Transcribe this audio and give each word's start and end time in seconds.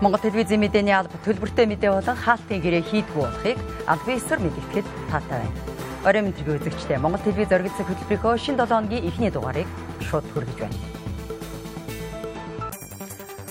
Монгол 0.00 0.20
телевизийн 0.20 0.64
мэдээний 0.64 0.96
алба 0.96 1.12
төлбөртэй 1.20 1.68
мэдээ 1.68 1.92
болон 1.92 2.16
хаалтын 2.16 2.64
гэрээ 2.64 2.88
хийдгүү 2.88 3.20
болохыг 3.20 3.58
албан 3.84 4.16
ёсоор 4.16 4.40
мэдээлэхэд 4.40 4.86
таатай 5.12 5.44
байна. 5.44 5.60
Орой 6.08 6.22
мэдрэг 6.24 6.48
үзэгчтэй 6.56 6.96
Монгол 6.96 7.20
телевиз 7.20 7.52
оргилцэг 7.52 7.84
хөтөлбөрийнхөө 7.84 8.40
шинэ 8.40 8.64
7 8.64 8.80
хоногийн 8.80 9.04
эхний 9.04 9.28
дугаарыг 9.28 9.68
шууд 10.08 10.24
хүргэж 10.32 10.56
байна. 10.56 10.78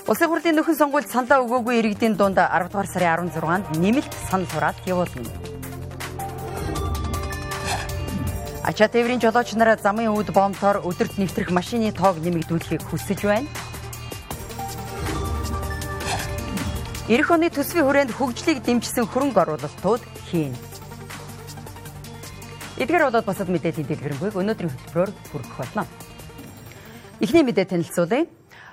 Улсын 0.09 0.25
хурлын 0.25 0.57
нөхөн 0.57 0.79
сонгуульд 0.81 1.13
саналаа 1.13 1.45
өгөөгүй 1.45 1.75
иргэдийн 1.85 2.17
дунд 2.17 2.41
10 2.41 2.49
дугаар 2.73 2.89
сарын 2.89 3.29
16-нд 3.29 3.77
нэмэлт 3.77 4.13
санал 4.25 4.49
хураалт 4.49 4.81
явуулна. 4.89 5.29
Ачаа 8.65 8.89
тээврийн 8.89 9.21
жолооч 9.21 9.53
нараа 9.53 9.77
замын 9.77 10.09
өвд 10.09 10.33
бомтоор 10.33 10.81
өдөрт 10.81 11.21
нэвтрэх 11.21 11.53
машины 11.53 11.93
тоог 11.93 12.17
нэмэгдүүлэхийг 12.25 12.81
хүсэж 12.89 13.21
байна. 13.29 13.68
Ирэх 17.09 17.33
оны 17.33 17.49
төсвийн 17.49 17.89
хүрээнд 17.89 18.13
хөгжлийг 18.13 18.61
дэмжсэн 18.61 19.09
хөрөнгө 19.09 19.41
оруулалтууд 19.41 20.03
хийн. 20.29 20.53
Эдгээр 22.77 23.09
болоод 23.09 23.25
босод 23.25 23.49
мэдээллийн 23.49 23.89
дэлгэрэнгүй 23.89 24.29
өнөөдрийн 24.37 24.69
хөтөлбөрөөр 24.69 25.11
хүргэх 25.33 25.55
болно. 25.57 25.89
Эхний 27.17 27.41
мэдээ 27.41 27.65
танилцуулъя. 27.65 28.29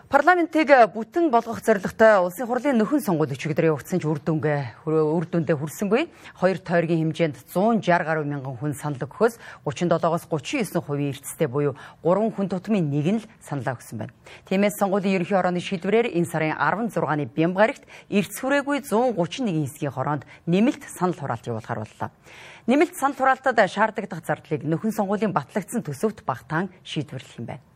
Парламентыг 0.06 0.70
бүтэн 0.94 1.32
болгох 1.34 1.58
зорилготой 1.66 2.22
улсын 2.22 2.46
хурлын 2.46 2.78
нөхөн 2.78 3.02
сонгуул 3.02 3.26
өчигдөр 3.34 3.74
явагдсан 3.74 3.98
ч 3.98 4.06
үр 4.06 4.22
дүнгээ 4.22 4.86
үр 4.86 5.26
дүндээ 5.26 5.58
хүрсэнгүй. 5.58 6.06
Хоёр 6.38 6.62
тойргийн 6.62 7.10
хэмжээнд 7.10 7.50
160 7.50 8.06
гаруй 8.06 8.22
мянган 8.22 8.54
хүн 8.54 8.70
санал 8.70 9.02
өгөхөөс 9.02 9.42
37-оос 9.66 10.30
39 10.30 10.78
хувийн 10.78 11.10
эрдэстэй 11.10 11.50
буюу 11.50 11.74
3 12.06 12.22
хүн 12.38 12.46
тутмын 12.46 12.86
нэг 12.86 13.06
нь 13.18 13.18
л 13.18 13.26
саналаа 13.42 13.74
өгсөн 13.74 13.98
байна. 13.98 14.14
Тиймээс 14.46 14.78
сонгуулийн 14.78 15.26
ерөнхий 15.26 15.34
хорооны 15.42 15.58
шийдвэрээр 15.58 16.14
энэ 16.14 16.30
сарын 16.30 16.54
16-ны 16.54 17.26
Бямбгарагт 17.26 17.82
эрдэс 18.06 18.38
хүрээгүй 18.46 18.86
131 18.86 19.58
хэсгийн 19.66 19.90
хороонд 19.90 20.22
нэмэлт 20.46 20.86
санал 20.86 21.18
хураалт 21.18 21.50
явуулахар 21.50 21.82
боллоо. 21.82 22.14
Нэмэлт 22.70 22.94
санал 22.94 23.18
хураалтад 23.18 23.58
шаардлагадах 23.58 24.22
зардлыг 24.22 24.62
нөхөн 24.62 24.94
сонгуулийн 24.94 25.34
батлагдсан 25.34 25.82
төсөвт 25.82 26.22
багтаан 26.22 26.70
шийдвэрлэх 26.86 27.42
юм 27.42 27.50
байна. 27.50 27.66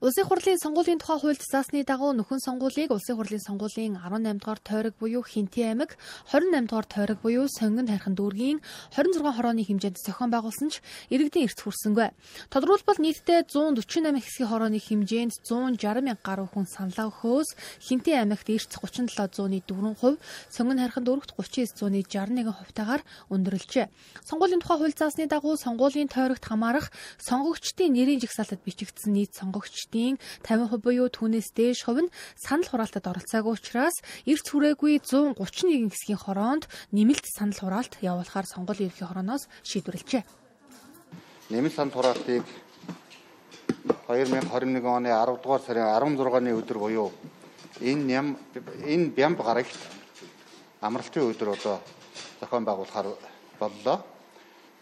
Улсын 0.00 0.24
хурлын 0.24 0.56
сонгуулийн 0.56 0.96
тухай 0.96 1.20
хуульд 1.20 1.44
заасны 1.44 1.84
дагуу 1.84 2.16
нөхөн 2.16 2.40
сонгуулийг 2.40 2.88
Улсын 2.88 3.20
хурлын 3.20 3.44
сонгуулийн 3.44 4.00
18 4.00 4.40
дугаар 4.40 4.56
тойрог 4.64 4.94
буюу 4.96 5.20
Хинтээ 5.20 5.76
аймаг, 5.76 6.00
28 6.32 6.72
дугаар 6.72 6.88
тойрог 6.88 7.20
буюу 7.20 7.44
Сонгон 7.52 7.84
хайрхан 7.84 8.16
дүүргийн 8.16 8.64
26 8.96 9.20
хорооны 9.20 9.60
хэмжээнд 9.60 10.00
зохион 10.00 10.32
байгуулсан 10.32 10.72
ч 10.72 10.80
иргэдийн 11.12 11.52
эрт 11.52 11.60
хүрсэнгүй. 11.60 12.16
Тодорхойлбол 12.48 12.96
нийтдээ 12.96 13.44
148 13.44 14.24
хэсгийн 14.24 14.48
хорооны 14.48 14.80
хэмжээнд 14.80 15.44
160 15.44 15.76
мянга 16.00 16.24
гаруй 16.24 16.48
хүн 16.48 16.64
саналаа 16.64 17.12
өгөхөөс 17.12 17.52
Хинтээ 17.84 18.24
аймагт 18.24 18.48
эрт 18.48 18.72
37.4%, 18.72 20.16
Сонгон 20.48 20.80
хайрхан 20.80 21.04
дүүрэгт 21.04 21.36
39.61 21.36 22.48
хувьтайгаар 22.48 23.04
өндөрлжээ. 23.28 23.92
Сонгуулийн 24.24 24.64
тухай 24.64 24.80
хууль 24.80 24.96
заасны 24.96 25.28
дагуу 25.28 25.60
сонгуулийн 25.60 26.08
тойрогт 26.08 26.48
хамаарах 26.48 26.88
сонгогчдын 27.20 27.92
нэрийн 27.92 28.24
жагсаалтад 28.24 28.64
бичигдсэн 28.64 29.12
нийт 29.12 29.36
сонгогч 29.36 29.89
эмэгтэйчдийн 29.90 30.18
50% 30.42 30.78
буюу 30.82 31.08
түүнээс 31.10 31.50
дээш 31.54 31.84
хувь 31.84 32.06
нь 32.06 32.12
санал 32.38 32.68
хураалтад 32.68 33.06
оролцоогүй 33.06 33.54
учраас 33.58 34.02
эрт 34.26 34.46
хүрээгүй 34.46 35.02
131 35.02 35.90
хэсгийн 35.90 36.18
хороонд 36.18 36.64
нэмэлт 36.94 37.26
санал 37.26 37.58
хураалт 37.58 37.98
явуулахаар 38.00 38.46
сонгуулийн 38.46 38.90
ерхий 38.90 39.06
хорооноос 39.06 39.48
шийдвэрлэжээ. 39.66 40.22
Нэмэлт 41.50 41.74
санал 41.74 41.94
хураалтыг 41.94 42.44
2021 44.06 44.86
оны 44.86 45.10
10 45.10 45.42
дугаар 45.42 45.62
сарын 45.62 45.86
16-ны 45.98 46.50
өдөр 46.54 46.78
буюу 46.78 47.10
энэ 47.80 48.02
ням 48.06 48.26
энэ 48.86 49.10
бямб 49.10 49.42
гарагт 49.42 49.74
амралтын 50.80 51.30
өдөр 51.30 51.54
одоо 51.58 51.80
зохион 52.40 52.64
байгуулахаар 52.64 53.08
боллоо. 53.58 53.98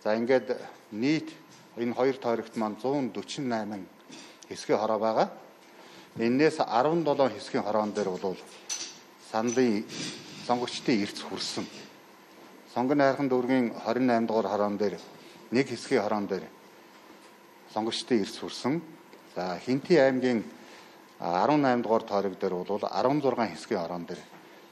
За 0.04 0.14
ингээд 0.16 0.56
нийт 0.92 1.28
энэ 1.76 1.94
хоёр 1.94 2.16
тойрогт 2.16 2.56
маань 2.56 2.76
148 2.76 3.97
хэсгийн 4.48 4.80
хороо 4.80 4.98
байгаа. 4.98 5.28
Эннээс 6.18 6.58
17 6.58 7.04
хэсгийн 7.36 7.64
хороон 7.64 7.92
дээр 7.92 8.08
бол 8.08 8.36
саналын 9.30 9.84
сонгогчдын 10.46 11.02
эрс 11.04 11.20
хүрсэн. 11.22 11.66
Сонгон 12.72 12.98
хайрхан 12.98 13.28
дүүргийн 13.28 13.76
28 13.84 14.26
дугаар 14.26 14.48
хороон 14.48 14.76
дээр 14.80 14.96
нэг 15.52 15.68
хэсгийн 15.68 16.02
хороон 16.02 16.26
дээр 16.26 16.44
сонгогчдын 17.74 18.20
эрс 18.24 18.36
хүрсэн. 18.40 18.82
За 19.36 19.60
Хинти 19.60 20.00
аймгийн 20.00 20.42
18 21.20 21.82
дугаар 21.84 22.02
тойрог 22.02 22.34
дээр 22.40 22.54
бол 22.56 22.80
16 22.88 23.52
хэсгийн 23.52 23.80
хороон 23.84 24.04
дээр 24.08 24.20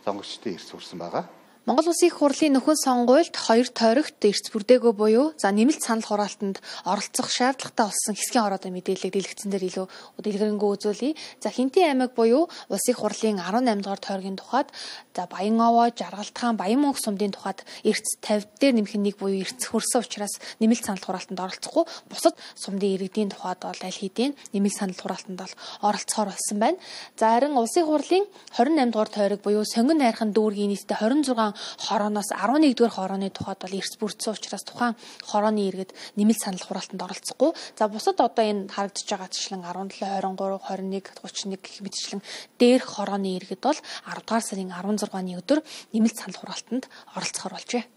сонгогчдын 0.04 0.54
эрс 0.56 0.70
хүрсэн 0.72 0.98
байгаа. 0.98 1.24
Монгол 1.66 1.88
Улсын 1.90 2.06
их 2.06 2.22
хурлын 2.22 2.54
нөхөн 2.54 2.78
сонгуульд 2.78 3.34
хоёр 3.34 3.66
тойрогт 3.66 4.22
эрс 4.22 4.54
бүрдээгөө 4.54 4.92
буюу 4.94 5.34
за 5.34 5.50
нэмэлт 5.50 5.82
санал 5.82 6.06
хураалтанд 6.06 6.62
оролцох 6.86 7.26
шаардлагатай 7.26 7.90
болсон 7.90 8.14
хэсгийн 8.14 8.46
ороодын 8.46 8.70
мэдээллийг 8.70 9.10
дэлгэцэн 9.10 9.50
дээр 9.50 9.66
илүү 9.66 9.86
дэлгэрэнгүй 10.14 10.70
үзүүлье. 10.78 11.18
За 11.42 11.50
Хинтээ 11.50 11.90
аймаг 11.90 12.14
буюу 12.14 12.46
Улсын 12.70 12.94
их 12.94 13.02
хурлын 13.02 13.42
18 13.42 13.82
дугаар 13.82 13.98
тойргийн 13.98 14.38
тухайд 14.38 14.70
за 15.10 15.26
Баянговоо, 15.26 15.90
Жаргалтхан, 15.90 16.54
Баян 16.54 16.86
мөнх 16.86 17.02
сумдын 17.02 17.34
тухайд 17.34 17.66
эрс 17.82 18.14
50 18.22 18.62
дээр 18.62 18.74
нэмэх 18.78 18.94
нэг 18.94 19.18
буюу 19.18 19.42
эрс 19.42 19.58
хөрсөн 19.58 20.06
учраас 20.06 20.38
нэмэлт 20.62 20.86
санал 20.86 21.02
хураалтанд 21.02 21.42
оролцохгүй 21.42 21.82
бусад 22.06 22.38
сумдын 22.54 22.94
иргэдийн 22.94 23.34
тухайд 23.34 23.66
бол 23.66 23.74
аль 23.74 23.90
хэдийн 23.90 24.38
нэмэлт 24.54 24.78
санал 24.78 25.02
хураалтанд 25.02 25.42
бол 25.42 25.54
оролцохоор 25.82 26.30
болсон 26.30 26.58
байна. 26.62 26.78
За 27.18 27.34
харин 27.34 27.58
Улсын 27.58 27.90
хурлын 27.90 28.22
28 28.54 28.94
дугаар 28.94 29.10
тойрог 29.10 29.42
буюу 29.42 29.66
Сонгон 29.66 29.98
найрхан 29.98 30.30
дүүргийн 30.30 30.70
нийтдээ 30.70 31.02
26 31.02 31.55
хорооноос 31.80 32.30
11-р 32.32 32.90
хорооны 32.90 33.30
тухайд 33.30 33.60
бол 33.64 33.78
эрс 33.78 33.96
бүрдсэн 33.96 34.32
учраас 34.36 34.64
тухайн 34.64 34.94
хорооны 35.24 35.66
иргэд 35.68 35.94
нэмэлт 36.16 36.40
санал 36.42 36.64
хураалтанд 36.66 37.02
оролцохгүй. 37.02 37.50
За 37.78 37.88
бусад 37.88 38.20
одоо 38.20 38.44
энэ 38.44 38.68
харагдаж 38.68 39.06
байгаа 39.08 39.30
жишлэн 39.32 39.62
17, 39.64 40.04
23, 40.04 40.60
21, 40.60 41.02
31 41.24 41.60
гэх 41.60 41.76
мэтчлэн 41.80 42.20
дээрх 42.60 42.86
хорооны 42.86 43.36
иргэд 43.40 43.62
бол 43.64 43.78
10 43.78 44.26
дугаар 44.26 44.44
сарын 44.44 44.70
16-ны 44.70 45.32
өдөр 45.40 45.60
нэмэлт 45.92 46.16
санал 46.20 46.38
хураалтанд 46.40 46.84
оролцохоор 47.16 47.56
болжээ. 47.56 47.95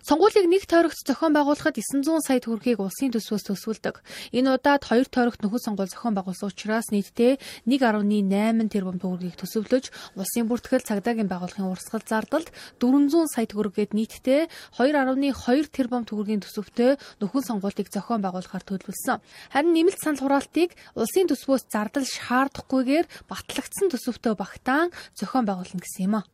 Сонгуулийг 0.00 0.48
нэг 0.48 0.64
тойрогт 0.64 0.96
зохион 1.04 1.36
байгуулахад 1.36 1.76
900 1.76 2.24
сая 2.24 2.40
төгрөгийг 2.40 2.80
улсын 2.80 3.12
төсвөөс 3.12 3.44
төсвөлдөг. 3.52 4.00
Энэ 4.32 4.56
удаад 4.56 4.88
хоёр 4.88 5.04
тойрогт 5.04 5.44
нөхөн 5.44 5.60
сонгуул 5.60 5.92
зохион 5.92 6.16
байгуулсан 6.16 6.48
учраас 6.48 6.88
нийтдээ 6.88 7.36
1.8 7.68 8.72
тэрбум 8.72 8.96
төгрөгийг 8.96 9.36
төсөвлөж 9.36 9.92
улсын 10.16 10.48
бүртгэл 10.48 10.88
цагдаагийн 10.88 11.28
байгууллагын 11.28 11.68
урсгал 11.68 12.00
зардалд 12.00 12.48
400 12.80 13.28
сая 13.28 13.44
төгрөгээд 13.44 13.92
нийтдээ 13.92 14.48
2.2 14.80 15.68
тэрбум 15.68 16.08
төгрөгийн 16.08 16.48
төсөвтэй 16.48 16.96
нөхөн 17.20 17.60
сонгуулийг 17.60 17.92
зохион 17.92 18.24
байгуулахаар 18.24 18.64
төлөвлөсөн. 18.64 19.20
Харин 19.52 19.76
нэмэлт 19.76 20.00
санал 20.00 20.24
хураалтыг 20.24 20.80
улсын 20.96 21.28
төсвөөс 21.28 21.68
зардал 21.68 22.08
шаардахгүйгээр 22.08 23.28
батлагдсан 23.28 23.92
төсөвтэй 23.92 24.32
багтаан 24.32 24.88
зохион 25.12 25.44
байгуулна 25.44 25.84
гэсэн 25.84 26.08
юм 26.08 26.14
а. 26.16 26.28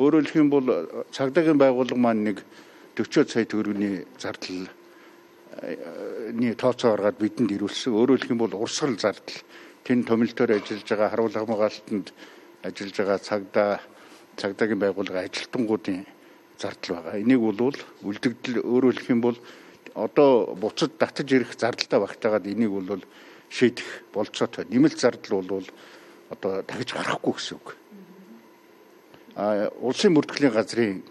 Өөрөөр 0.00 0.24
хэлэх 0.24 0.40
юм 0.40 0.48
бол 0.48 0.66
цагдаагийн 1.12 1.60
байгууллага 1.60 2.00
маань 2.00 2.24
нэг 2.32 2.38
40 2.94 3.30
сая 3.30 3.44
төгрөгийн 3.44 4.06
зардал 4.18 4.70
ний 6.32 6.54
тооцоо 6.54 6.94
оргаад 6.94 7.18
бидэнд 7.18 7.50
ирүүлсэн. 7.54 7.94
Өөрөөр 7.94 8.20
хэлэх 8.22 8.34
юм 8.34 8.42
бол 8.42 8.54
урсгал 8.54 8.96
зардал 8.98 9.38
тэн 9.82 10.02
томилтоор 10.06 10.50
ажиллаж 10.54 10.88
байгаа 10.88 11.10
харуул 11.10 11.34
хамгаалтанд 11.34 12.06
ажиллаж 12.62 12.96
байгаа 12.98 13.18
цагдаа 13.18 13.70
цагдаагийн 14.36 14.82
байгууллага 14.82 15.26
ажилтнуудын 15.26 16.06
зардал 16.58 16.96
байгаа. 16.96 17.20
Энийг 17.22 17.40
бол 17.40 17.74
үлдэгдэл 18.02 18.62
өөрөөр 18.62 18.96
хэлэх 18.98 19.14
юм 19.14 19.22
бол 19.22 19.38
одоо 19.94 20.54
буцад 20.58 20.98
татаж 20.98 21.28
ирэх 21.30 21.54
зардалтай 21.54 22.00
багтаагаад 22.00 22.46
энийг 22.46 22.70
бол 22.70 23.02
шийдэх 23.50 24.10
болцоотой. 24.12 24.66
Нэмэлт 24.70 24.98
зардал 24.98 25.42
бол 25.42 25.66
одоо 26.30 26.62
дахиж 26.62 26.94
гарахгүй 26.94 27.32
гэсэн 27.34 27.56
үг. 27.58 27.76
А 29.36 29.70
улсын 29.78 30.14
мөрдөглийн 30.14 30.54
газрын 30.54 31.02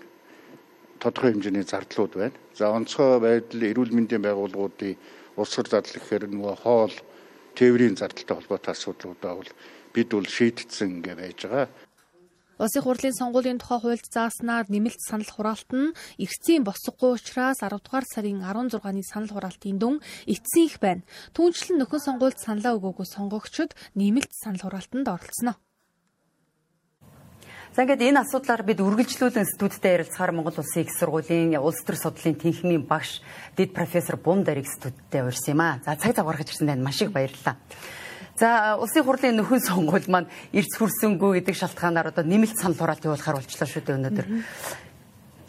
тодорхой 1.01 1.34
хэмжээний 1.34 1.66
зардлууд 1.66 2.13
байна. 2.13 2.38
За 2.57 2.69
онцгой 2.69 3.19
байдал 3.19 3.62
эрүүл 3.62 3.95
мэндийн 3.95 4.24
байгууллагуудын 4.25 4.98
улсгар 5.38 5.68
зардал 5.69 5.98
гэхээр 5.98 6.30
нөгөө 6.30 6.56
хоол, 6.62 6.95
тээврийн 7.57 7.98
зардалтай 7.98 8.36
холбоотой 8.38 8.74
асуудлуудаа 8.74 9.34
бол 9.38 9.51
бид 9.94 10.10
бол 10.13 10.28
шийдтсэн 10.28 11.01
ингээ 11.01 11.16
байж 11.18 11.40
байгаа. 11.45 11.69
Улсын 12.62 12.86
хурлын 12.86 13.18
сонгуулийн 13.18 13.57
тухай 13.57 13.80
хуульд 13.81 14.06
зааснаар 14.13 14.69
нэмэлт 14.69 15.01
санал 15.01 15.25
хураалт 15.34 15.69
нь 15.74 15.94
эргэцийн 16.22 16.62
босгохгүй 16.62 17.18
учраас 17.18 17.66
10 17.66 17.81
дугаар 17.81 18.06
сарын 18.06 18.45
16-ны 18.45 19.01
санал 19.01 19.34
хураалтын 19.34 19.78
дүн 19.81 19.95
эцсийн 20.30 20.69
их 20.69 20.78
байна. 20.78 21.01
Түүнчлэн 21.34 21.81
нөхөн 21.81 22.06
сонгуульд 22.06 22.38
саналаа 22.38 22.78
өгөөгүй 22.78 23.07
сонгогчид 23.10 23.74
нэмэлт 23.98 24.31
санал 24.38 24.69
хураалтанд 24.69 25.10
оролцсноо. 25.10 25.57
За 27.73 27.81
ингээд 27.81 28.05
энэ 28.05 28.21
асуудлаар 28.21 28.61
бид 28.61 28.85
үргэлжлүүлэн 28.85 29.49
студидтэй 29.49 29.97
ярилцахаар 29.97 30.29
Монгол 30.29 30.61
Улсын 30.61 30.85
их 30.85 30.93
сургуулийн 30.93 31.57
улс 31.57 31.81
төр 31.81 31.97
судлалын 31.97 32.37
тэнхимийн 32.37 32.85
багш 32.85 33.25
дэд 33.57 33.73
профессор 33.73 34.21
Бум 34.21 34.45
Дариг 34.45 34.69
студидтэй 34.69 35.25
урьсан 35.25 35.57
юм 35.57 35.61
аа. 35.65 35.81
За 35.81 35.97
цаг 35.97 36.13
зав 36.13 36.29
гаргаж 36.29 36.53
ирсэн 36.53 36.69
танд 36.69 36.85
маш 36.85 37.01
их 37.01 37.09
баярлалаа. 37.09 37.57
За 38.37 38.77
улсын 38.77 39.01
хурлын 39.01 39.41
нөхөн 39.41 39.65
сонгуул 39.65 40.05
маань 40.05 40.29
эрс 40.53 40.69
хүрсэнгүй 40.77 41.41
гэдэг 41.41 41.57
шалтгаанаар 41.57 42.13
одоо 42.13 42.21
нэмэлт 42.21 42.61
санал 42.61 42.77
хураалт 42.77 43.09
явуулахар 43.09 43.41
болчлоо 43.41 43.65
шүү 43.65 43.81
дээ 43.81 43.97
өнөөдөр. 43.97 44.27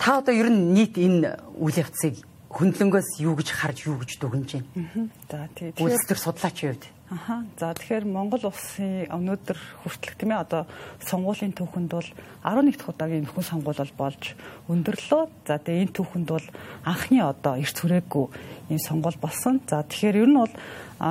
Та 0.00 0.24
одоо 0.24 0.32
ер 0.32 0.48
нь 0.48 0.72
нийт 0.72 0.96
энэ 0.96 1.44
үйл 1.60 1.76
явцыг 1.76 2.24
хөндлөнгөөс 2.48 3.20
юу 3.20 3.36
гэж 3.36 3.48
харж 3.52 3.84
юу 3.84 4.00
гэж 4.00 4.16
дүгнэж 4.16 4.64
байна? 4.64 5.12
За 5.28 5.48
тий. 5.52 5.76
Үйлчлэр 5.76 6.16
судлаачийн 6.16 6.72
хувьд. 6.72 6.88
Аха. 7.10 7.44
За 7.60 7.76
тэгэхээр 7.76 8.08
Монгол 8.08 8.48
улсын 8.48 9.04
өнөөдөр 9.12 9.58
хүртэлх 9.84 10.16
тийм 10.16 10.32
ээ 10.32 10.40
одоо 10.40 10.62
сонгуулийн 11.04 11.52
түүхэнд 11.52 11.92
бол 11.92 12.08
11 12.40 12.80
дахь 12.80 12.88
удаагийн 12.88 13.28
нөхөн 13.28 13.44
сонгуул 13.44 13.76
бол 13.76 14.08
болж 14.08 14.32
өндөрлөө. 14.72 15.22
За 15.44 15.60
тэгээ 15.60 15.84
энэ 15.84 15.96
түүхэнд 16.00 16.28
бол 16.32 16.46
анхны 16.88 17.20
одоо 17.20 17.60
эрт 17.60 17.76
хүрээгүй 17.76 18.26
ийм 18.72 18.80
сонгуул 18.80 19.20
болсон. 19.20 19.60
За 19.68 19.84
тэгэхээр 19.84 20.24
ер 20.24 20.30
нь 20.32 20.40
бол 20.40 20.54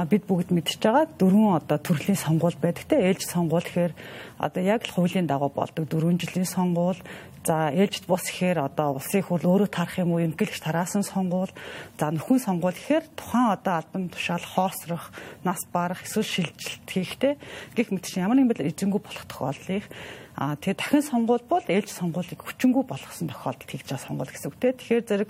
бид 0.10 0.24
бүгд 0.25 0.50
мэдчихэж 0.50 0.81
байгаа 0.81 1.06
дөрвөн 1.22 1.57
одоо 1.62 1.78
төрлийн 1.78 2.18
сонгуул 2.18 2.57
байдаг 2.57 2.86
те 2.90 2.98
ээлж 2.98 3.30
сонгуул 3.30 3.62
гэхээр 3.62 3.94
одоо 4.42 4.62
яг 4.63 4.81
л 4.90 4.94
хуулийн 4.95 5.30
дагуу 5.30 5.54
болдог 5.54 5.86
дөрвөн 5.86 6.18
жилийн 6.18 6.50
сонгуул 6.50 6.98
За 7.44 7.75
ээлжид 7.75 8.07
бус 8.07 8.24
гэхээр 8.24 8.72
одоо 8.72 8.95
улсын 8.95 9.19
хурл 9.19 9.44
өөрөө 9.44 9.68
тарах 9.68 10.00
юм 10.00 10.16
уу 10.16 10.24
эмгэлж 10.24 10.63
тараасан 10.63 11.04
сонгуул. 11.04 11.51
За 12.00 12.07
нөхөн 12.07 12.40
сонгуул 12.40 12.72
гэхээр 12.72 13.04
тухайн 13.19 13.51
одоо 13.51 13.84
албан 13.84 14.07
тушаал 14.07 14.48
хоосрох, 14.48 15.12
нас 15.44 15.60
барах, 15.68 16.07
эсвэл 16.07 16.24
шилжилт 16.24 16.88
хийхтэй 16.88 17.36
гих 17.75 17.92
мэт 17.92 18.07
чинь 18.07 18.24
ямар 18.24 18.39
нэгэн 18.39 18.63
эзэнгүү 18.63 19.01
болох 19.04 19.28
тохиолдлыг 19.28 19.84
А 20.39 20.56
тэгээ 20.56 20.80
дахин 20.80 21.04
сонгуул 21.04 21.46
бол 21.46 21.62
ээлж 21.68 21.94
сонгуулийг 21.94 22.42
хүчингү 22.42 22.81
болгосон 22.89 23.30
тохиолдолд 23.30 23.69
хийж 23.69 23.86
байгаа 23.86 24.01
сонгуул 24.01 24.31
гэсэн 24.34 24.50
үг 24.50 24.57
те. 24.57 24.74
Тэгэхээр 24.74 25.06
зэрэг 25.06 25.30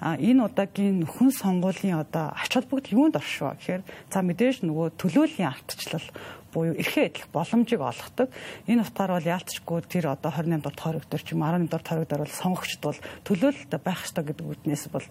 энэ 0.00 0.48
удаагийн 0.48 1.04
нөхөн 1.04 1.30
сонгуулийн 1.30 2.00
одоо 2.00 2.32
ач 2.32 2.56
холбогдол 2.56 2.96
юунд 2.96 3.20
оршоо 3.20 3.52
гэхээр 3.52 3.82
за 4.08 4.18
мэдээж 4.24 4.64
нөгөө 4.64 4.96
төлөөлийн 4.96 5.52
ардчлал 5.52 6.08
буюу 6.52 6.74
эрхээ 6.74 7.06
эдлэх 7.12 7.28
боломжийг 7.30 7.80
олгодог. 7.80 8.28
Энэ 8.66 8.82
утгаар 8.82 9.20
бол 9.20 9.30
яалтчгүй 9.30 9.80
тэр 9.86 10.10
одоо 10.10 10.32
28 10.34 10.64
дугаар 10.64 10.98
тойрогдор 10.98 11.22
ч 11.22 11.28
юм 11.36 11.46
11 11.46 11.70
дугаар 11.70 11.86
тойрогдор 11.86 12.20
бол 12.26 12.40
сонгогчд 12.42 12.80
бол 12.82 12.98
төлөөлөлтөй 13.28 13.80
байх 13.80 14.00
ёстой 14.02 14.24
гэдэг 14.26 14.46
үднээс 14.50 14.84
бол 14.90 15.06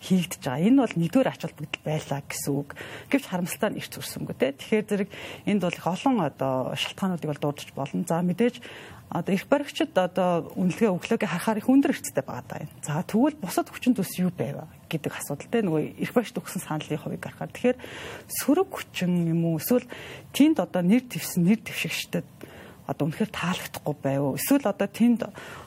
хийгдэж 0.00 0.42
байгаа. 0.46 0.64
Энэ 0.64 0.80
бол 0.80 0.96
нэгдүгээр 0.96 1.28
ач 1.28 1.42
холбогдол 1.44 1.82
байлаа 1.84 2.20
гэсэн 2.24 2.52
үг. 2.54 2.68
Гэвч 3.10 3.24
харамсалтай 3.28 3.70
нь 3.74 3.78
ирц 3.82 3.94
үрсэнгүй 3.98 4.36
те. 4.38 4.54
Тэгэхээр 4.54 4.86
зэрэг 4.88 5.10
энд 5.44 5.62
бол 5.66 5.76
их 5.76 5.86
олон 5.86 6.16
одоо 6.22 6.54
шалтгаануудыг 6.78 7.28
бол 7.28 7.42
дурдж 7.42 7.68
болно. 7.74 8.06
За 8.06 8.22
мэдээж 8.22 8.62
одоо 9.08 9.34
их 9.34 9.48
баригчид 9.48 9.96
одоо 9.96 10.52
үнэлгээ 10.52 10.92
өглөөг 10.92 11.24
харахаар 11.24 11.58
их 11.58 11.68
өндөр 11.68 11.96
эрсдэлтэй 11.96 12.24
байгаа 12.24 12.44
даа. 12.44 12.68
За 12.84 13.00
тэгвэл 13.00 13.40
бусад 13.40 13.72
хүчин 13.72 13.96
төс 13.96 14.12
юу 14.20 14.28
байв 14.28 14.68
гэдэг 14.92 15.12
асуудалтай 15.16 15.64
нөгөө 15.64 15.82
их 15.96 16.12
баригчд 16.12 16.36
өгсөн 16.36 16.60
саналын 16.60 17.00
хувийг 17.00 17.24
харахаар 17.24 17.48
тэгэхээр 17.48 17.78
сөрөг 18.28 18.68
хүчин 18.68 19.32
юм 19.32 19.48
уу 19.48 19.56
эсвэл 19.56 19.88
тэнд 20.36 20.60
одоо 20.60 20.82
нэр 20.84 21.08
твсэн 21.08 21.40
нэр 21.40 21.60
твшигчдэд 21.64 22.28
одоо 22.84 23.04
үнэхээр 23.08 23.32
таалагдахгүй 23.32 23.96
байв. 24.00 24.36
Эсвэл 24.36 24.68
одоо 24.68 24.88
тэнд 24.88 25.20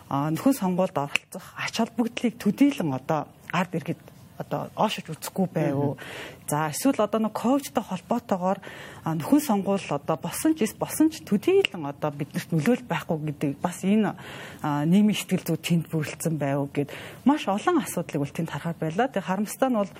нөхөн 0.09 0.55
сонгуульд 0.57 0.97
оролцох 0.97 1.45
ач 1.57 1.77
холбогдлыг 1.77 2.38
төдийлөн 2.38 2.93
одоо 2.93 3.29
ард 3.53 3.73
иргэд 3.77 4.01
одоо 4.41 4.73
оошиж 4.75 5.07
үзэхгүй 5.07 5.47
байв. 5.53 6.01
За 6.49 6.67
эсвэл 6.73 6.99
одоо 6.99 7.21
нэг 7.21 7.33
коучтой 7.38 7.83
холбоотойгоор 7.85 8.59
нөхөн 9.05 9.41
сонгуул 9.41 9.88
одоо 9.89 10.17
босон 10.17 10.57
ч 10.57 10.67
босон 10.75 11.13
ч 11.13 11.23
төдийлөн 11.23 11.88
одоо 11.88 12.11
биднэрт 12.11 12.51
нөлөөл 12.51 12.83
байхгүй 12.89 13.17
гэдэг 13.31 13.61
бас 13.61 13.85
энэ 13.85 14.17
нийгмийн 14.61 15.15
сэтгэл 15.15 15.47
зүй 15.47 15.59
тэнд 15.61 15.85
бүрэлдсэн 15.88 16.35
байв 16.35 16.67
гэд 16.73 16.89
маш 17.23 17.47
олон 17.47 17.79
асуудлыг 17.79 18.25
бол 18.25 18.35
тэнд 18.35 18.51
харахаар 18.51 18.77
байлаа. 18.81 19.07
Тэгээ 19.07 19.29
харамстай 19.29 19.69
нь 19.69 19.79
бол 19.79 19.93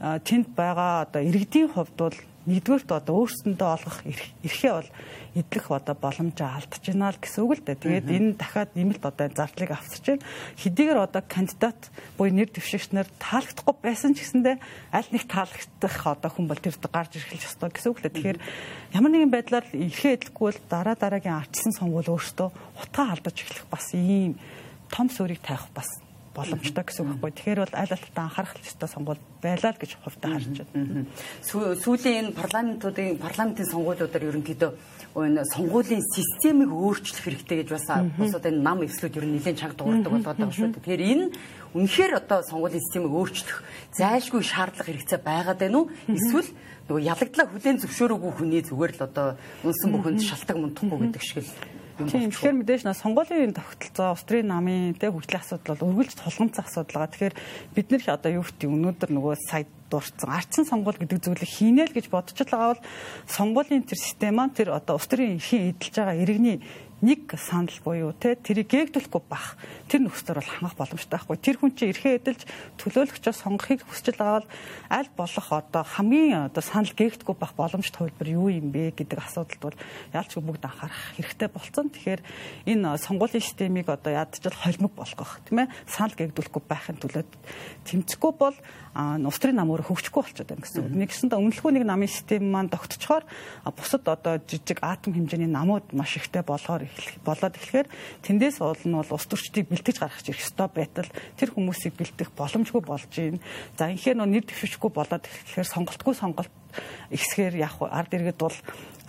тэнд 0.00 0.46
байгаа 0.56 1.04
одоо 1.04 1.20
иргэдийн 1.20 1.68
хувьд 1.68 1.96
бол 1.98 2.16
нэгдүгээрт 2.50 2.90
одоо 2.90 3.14
өөрсөндөө 3.22 3.68
олгох 3.78 3.98
эрхээ 4.42 4.72
бол 4.74 4.90
эдлэх 5.38 5.66
одоо 5.70 5.94
боломжоо 5.94 6.50
алдаж 6.50 6.82
байна 6.82 7.14
л 7.14 7.22
гэсэн 7.22 7.42
үг 7.46 7.52
л 7.54 7.62
дээ. 7.62 7.78
Тэгээд 7.78 8.08
энэ 8.10 8.30
дахиад 8.34 8.70
нэмэлт 8.74 9.04
одоо 9.06 9.26
зардлыг 9.30 9.70
авчирч 9.70 10.06
байна. 10.18 10.26
Хэдийгээр 10.58 10.98
одоо 11.06 11.22
кандидат 11.22 11.80
буюу 12.18 12.34
нэр 12.34 12.50
дэвшигчнэр 12.50 13.06
таалагдахгүй 13.22 13.74
байсан 13.78 14.18
ч 14.18 14.26
гэсэндээ 14.26 14.56
аль 14.90 15.10
нэг 15.14 15.24
таалагдах 15.30 15.96
одоо 16.02 16.30
хүн 16.34 16.46
бол 16.50 16.58
тэр 16.58 16.74
гарч 16.74 17.12
ирэх 17.14 17.38
ёстой 17.38 17.70
гэсэн 17.70 17.90
үг 17.94 17.98
л 18.02 18.04
дээ. 18.10 18.16
Тэгэхээр 18.18 18.38
ямар 18.98 19.10
нэгэн 19.14 19.30
байдлаар 19.30 19.66
эрхээ 19.70 20.18
эдлэхгүй 20.18 20.46
бол 20.50 20.60
дараа 20.66 20.96
дараагийн 20.98 21.38
ардчилсан 21.38 21.78
сонгуул 21.78 22.10
өөртөө 22.10 22.48
утгаа 22.82 23.14
алдаж 23.14 23.36
эхлэх 23.38 23.70
бас 23.70 23.94
ийм 23.94 24.34
том 24.90 25.06
сүрийг 25.06 25.38
таах 25.46 25.70
бас 25.70 25.86
боломжтой 26.34 26.84
гэсэн 26.86 27.10
үг 27.10 27.18
байхгүй. 27.18 27.34
Тэгэхээр 27.34 27.60
бол 27.66 27.74
аль 27.74 27.94
алтаа 27.94 28.24
анхаарах 28.30 28.54
ёстой 28.62 28.88
сонгуул 28.88 29.22
байлаа 29.42 29.72
л 29.74 29.82
гэж 29.82 29.90
хувьдаа 29.98 30.30
харж 30.38 30.62
байна. 30.70 31.06
Сүүлийн 31.42 32.30
энэ 32.30 32.38
парламентуудын 32.38 33.18
парламентын 33.18 33.66
сонгуулиудаар 33.66 34.28
ерөнхийдөө 34.30 34.70
энэ 35.18 35.42
сонгуулийн 35.50 36.04
системийг 36.06 36.70
өөрчлөх 36.70 37.26
хэрэгтэй 37.26 37.56
гэж 37.66 37.68
бас 37.74 37.86
бусад 38.14 38.46
энэ 38.46 38.62
нам 38.62 38.78
эвслүүд 38.86 39.18
ер 39.18 39.26
нь 39.26 39.34
нэлээд 39.42 39.58
чанга 39.58 39.74
дуурдаг 39.74 40.12
болоод 40.14 40.38
байгаа 40.38 40.54
шүү 40.54 40.70
дээ. 40.70 40.78
Тэгэхээр 40.78 41.02
энэ 41.02 41.26
үнэхээр 41.74 42.12
одоо 42.22 42.38
сонгуулийн 42.46 42.84
системийг 42.86 43.10
өөрчлөх 43.10 43.58
зайлшгүй 43.98 44.42
шаардлага 44.46 44.86
хэрэгцээ 44.86 45.18
байгаад 45.18 45.58
байна 45.58 45.78
уу? 45.82 45.90
Эсвэл 46.06 46.50
нөгөө 46.86 47.06
ялагдлаа 47.10 47.46
хүлээн 47.50 47.78
зөвшөөрөөгүй 47.82 48.32
хүний 48.38 48.62
зүгээр 48.66 48.92
л 48.98 49.06
одоо 49.06 49.26
унсан 49.66 49.90
бүхэнд 49.94 50.22
шалтгаан 50.22 50.62
мундахгүй 50.62 50.98
гэдэг 51.10 51.22
шиг 51.26 51.42
л 51.42 51.79
Тийм 52.08 52.32
тэгэхээр 52.32 52.56
мэдээж 52.64 52.82
нэ 52.88 52.96
сонгуулийн 52.96 53.52
тогтолцоо 53.52 54.16
устрын 54.16 54.48
намын 54.48 54.96
тэ 54.96 55.12
хөгжлийн 55.12 55.44
асуудал 55.44 55.76
бол 55.76 56.00
үргэлж 56.00 56.16
тулгамдсан 56.16 56.64
асуудал 56.64 56.96
байгаа. 57.04 57.12
Тэгэхээр 57.12 57.36
бид 57.76 57.86
нэр 57.92 58.02
одоо 58.08 58.30
юу 58.40 58.44
гэдэг 58.48 58.68
өнөөдөр 58.72 59.10
нөгөө 59.12 59.34
сая 59.44 59.68
дурдсан 59.90 60.30
ардсан 60.30 60.64
сонгуул 60.64 60.96
гэдэг 60.96 61.18
зүйлийг 61.20 61.50
хийнэ 61.50 61.84
л 61.90 61.96
гэж 61.96 62.06
байгаа 62.08 62.72
бол 62.72 62.84
сонгуулийн 63.26 63.84
тэр 63.84 63.98
систем 63.98 64.38
маань 64.38 64.54
тэр 64.54 64.72
одоо 64.72 64.96
устрын 64.96 65.36
эрхийн 65.36 65.74
эдэлж 65.74 65.94
байгаа 65.98 66.16
иргэний 66.16 66.62
нэг 67.00 67.32
санал 67.40 67.72
буюу 67.84 68.12
те 68.12 68.36
тэрийг 68.36 68.68
гээгдүүлэхгүй 68.68 69.22
бах. 69.24 69.56
Тэр 69.88 70.04
нөхцөр 70.04 70.36
бол 70.36 70.52
хангах 70.52 70.76
боломжтой 70.76 71.16
байхгүй. 71.16 71.36
Тэр 71.40 71.56
хүн 71.56 71.72
чинь 71.72 71.92
эрхээ 71.96 72.20
эдэлж 72.20 72.42
төлөөлөгчөө 72.76 73.34
сонгохыг 73.34 73.80
хүсэж 73.88 74.20
байгаа 74.20 74.44
бол 74.44 74.48
аль 74.92 75.10
болох 75.16 75.48
одоо 75.48 75.82
хамгийн 75.84 76.52
одоо 76.52 76.60
санал 76.60 76.92
гээгдэхгүй 76.92 77.36
бах 77.40 77.56
боломж 77.56 77.88
төвлөр 77.88 78.28
юу 78.28 78.52
юм 78.52 78.68
бэ 78.68 78.92
гэдэг 79.00 79.16
асуудалд 79.16 79.64
бол 79.64 79.76
яалчгүй 80.12 80.44
бүгд 80.44 80.64
анхаарах 80.68 81.00
хэрэгтэй 81.16 81.48
болцсон. 81.48 81.88
Тэгэхээр 81.88 82.20
энэ 82.68 83.00
сонгуулийн 83.00 83.44
системийг 83.48 83.88
одоо 83.88 84.12
ядчил 84.12 84.52
холимог 84.52 84.92
болгох 84.92 85.40
тийм 85.48 85.64
ээ 85.64 85.72
санал 85.88 86.12
гээгдүүлэхгүй 86.12 86.62
байхын 86.68 87.00
төлөө 87.00 87.24
тэмцэхгүй 87.88 88.32
бол 88.36 88.56
устрын 88.94 89.54
нам 89.54 89.70
өөрөө 89.70 89.86
хөгжихгүй 89.86 90.22
болчиход 90.22 90.50
байна 90.50 90.64
гэсэн 90.66 90.82
үг. 90.82 90.98
Нэгсэндээ 90.98 91.38
нэг 91.78 91.84
намын 91.86 92.10
систем 92.10 92.50
маань 92.50 92.68
тогтцохоор 92.68 93.24
бусад 93.70 94.02
одоо 94.10 94.42
жижиг 94.42 94.82
атом 94.82 95.14
хэмжээний 95.14 95.46
намууд 95.46 95.94
маш 95.94 96.18
ихтэй 96.18 96.42
болохоор 96.42 96.90
болоод 97.22 97.54
эхлэхээр 97.54 97.88
тэндээс 98.26 98.58
нь 98.82 98.94
бол 98.98 99.14
ус 99.14 99.26
төрчдийг 99.30 99.70
бэлтгэж 99.70 99.96
гаргах 100.02 100.26
ирэх 100.26 100.42
ёстой 100.42 100.68
байтал 100.74 101.10
тэр 101.38 101.54
хүмүүсийг 101.54 101.94
бэлтгэх 101.94 102.34
боломжгүй 102.34 102.82
болж 102.82 103.06
байна. 103.14 103.38
За 103.78 103.86
инхээр 103.94 104.18
нөө 104.18 104.26
нэр 104.26 104.44
дэвшчихгүй 104.50 104.90
болоод 104.90 105.22
эхлэхээр 105.22 105.70
сонголтгүй 105.70 106.14
сонголт 106.18 106.50
ихсгээр 107.10 107.54
яг 107.58 107.76
ард 107.80 108.14
иргэд 108.14 108.38
бол 108.38 108.56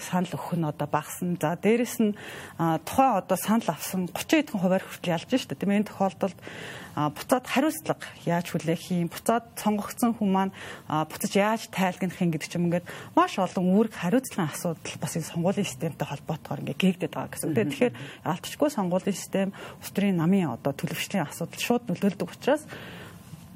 санал 0.01 0.34
өгөх 0.34 0.58
нь 0.58 0.65
одоо 0.65 0.88
багасна. 0.89 1.38
За 1.38 1.56
дээрэс 1.56 2.01
нь 2.01 2.18
тухайн 2.58 3.22
одоо 3.22 3.38
санал 3.38 3.70
авсан 3.70 4.10
30 4.10 4.50
хэдэн 4.50 4.60
хувиар 4.60 4.84
хүртэл 4.84 5.13
ялж 5.13 5.30
штэ 5.30 5.56
тийм 5.56 5.72
энэ 5.77 5.89
тохиолдолд 5.94 6.38
буцаад 6.91 7.46
хариуцлага 7.48 8.03
яаж 8.25 8.51
хүлээх 8.51 8.84
юм 8.91 9.08
буцаад 9.13 9.46
сонгогдсон 9.56 10.18
хүн 10.18 10.30
маань 10.34 10.53
буцаж 10.89 11.32
яаж 11.38 11.62
тайлгнах 11.72 12.20
юм 12.20 12.34
гэдэг 12.34 12.50
ч 12.50 12.58
юм 12.58 12.68
ингээд 12.68 12.89
маш 13.15 13.38
олон 13.38 13.63
үүрэг 13.77 13.94
хариуцлагын 13.96 14.50
асуудал 14.50 14.98
бас 15.00 15.13
энэ 15.15 15.30
сонгуулийн 15.32 15.70
системтэй 15.70 16.08
холбоотойгоор 16.10 16.62
ингээд 16.65 16.82
гээгдэт 16.82 17.13
байгаа 17.15 17.32
гэсэн. 17.32 17.56
Тэгэхээр 17.56 17.94
алдчихгүй 18.25 18.70
сонгуулийн 18.74 19.15
систем 19.15 19.50
устрын 19.80 20.20
намын 20.20 20.51
одоо 20.58 20.74
төлөвчлийн 20.75 21.30
асуудал 21.30 21.62
шууд 21.62 21.88
нөлөөлдөг 21.88 22.27
учраас 22.27 22.65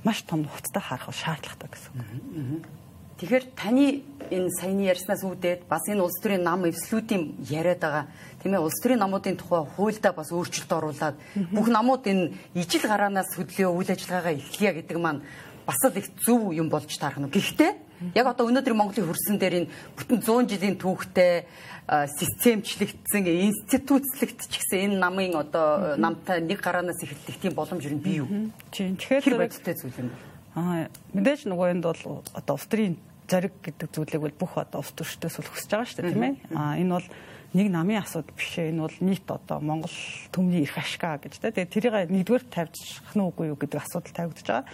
маш 0.05 0.21
том 0.23 0.45
хугацаа 0.45 0.79
харах 0.79 1.11
шаардлагатай 1.11 1.69
гэсэн. 1.73 2.84
Тэгэхээр 3.15 3.45
таны 3.55 4.03
энэ 4.27 4.51
саяны 4.59 4.91
ярьснаас 4.91 5.23
үүдээд 5.23 5.71
бас 5.71 5.87
энэ 5.87 6.03
улс 6.03 6.19
төрийн 6.19 6.43
нам 6.43 6.67
эвслүүдийн 6.67 7.47
яриад 7.47 7.79
байгаа 7.79 8.05
тийм 8.43 8.59
ээ 8.59 8.65
улс 8.65 8.75
төрийн 8.83 8.99
намуудын 8.99 9.39
тухай 9.39 9.63
хуульдаа 9.63 10.11
бас 10.11 10.35
өөрчлөлт 10.35 10.71
оруулад 10.75 11.15
бүх 11.55 11.67
намууд 11.71 12.03
энэ 12.03 12.35
ижил 12.59 12.83
гараанаас 12.83 13.31
хөдлөө 13.39 13.71
үйл 13.71 13.89
ажиллагаагаа 13.95 14.35
эхлэе 14.35 14.71
гэдэг 14.83 14.97
маань 14.99 15.23
бас 15.63 15.79
л 15.87 15.95
их 15.95 16.11
зөв 16.27 16.51
юм 16.51 16.67
болж 16.67 16.91
таарх 16.91 17.17
нь. 17.23 17.31
Гэхдээ 17.31 17.71
яг 18.19 18.27
одоо 18.27 18.51
өнөөдөр 18.51 18.75
Монголын 18.75 19.07
хөрсөн 19.07 19.39
дээр 19.39 19.63
энэ 19.63 19.71
бүтэн 19.95 20.19
100 20.19 20.51
жилийн 20.51 20.75
түүхтэй 20.75 21.47
системчлэгдсэн 21.87 23.23
институцлэгдэж 23.23 24.51
гисэн 24.51 24.91
энэ 24.91 24.99
намын 24.99 25.39
одоо 25.39 25.95
намтай 25.95 26.43
нэг 26.43 26.59
гараанаас 26.59 26.99
эхэллэх 26.99 27.39
тийм 27.39 27.55
боломж 27.55 27.87
юу 27.87 27.95
бий 27.95 28.19
юу? 28.19 28.51
Тийм. 28.75 28.99
Тэгэхээр 28.99 29.39
бодиттой 29.39 29.73
зүйл 29.79 30.03
юм 30.03 30.11
байна. 30.11 30.34
Аа 30.55 30.87
мэдээж 31.11 31.47
нөгөө 31.51 31.67
энд 31.75 31.85
бол 31.85 32.23
одоо 32.31 32.55
устрын 32.55 32.95
зориг 33.27 33.53
гэдэг 33.63 33.89
зүйлийг 33.91 34.21
бол 34.23 34.39
бүх 34.39 34.53
одоо 34.61 34.79
ус 34.79 34.91
төрчдөөс 34.95 35.35
бол 35.41 35.51
хүсэж 35.51 35.69
байгаа 35.71 35.87
шүү 35.89 35.97
дээ 35.99 36.11
тийм 36.15 36.23
ээ. 36.23 36.35
Аа 36.55 36.73
энэ 36.79 36.95
бол 36.95 37.07
нэг 37.55 37.71
намын 37.71 38.03
асуудал 38.03 38.35
биш. 38.35 38.59
Энэ 38.59 38.83
бол 38.83 38.99
нийт 38.99 39.23
одоо 39.31 39.63
Монгол 39.63 39.95
төмний 40.35 40.67
эрх 40.67 40.75
ашгаа 40.75 41.15
гэж 41.23 41.39
тэ. 41.39 41.55
Тэгээ 41.55 41.71
тэрийг 41.71 41.95
нэгдүгээр 42.11 42.45
тавьчих 42.51 43.15
нь 43.15 43.23
үгүй 43.23 43.55
юу 43.55 43.57
гэдэг 43.57 43.79
асуудал 43.79 44.11
тавигдаж 44.11 44.43
байгаа. 44.43 44.67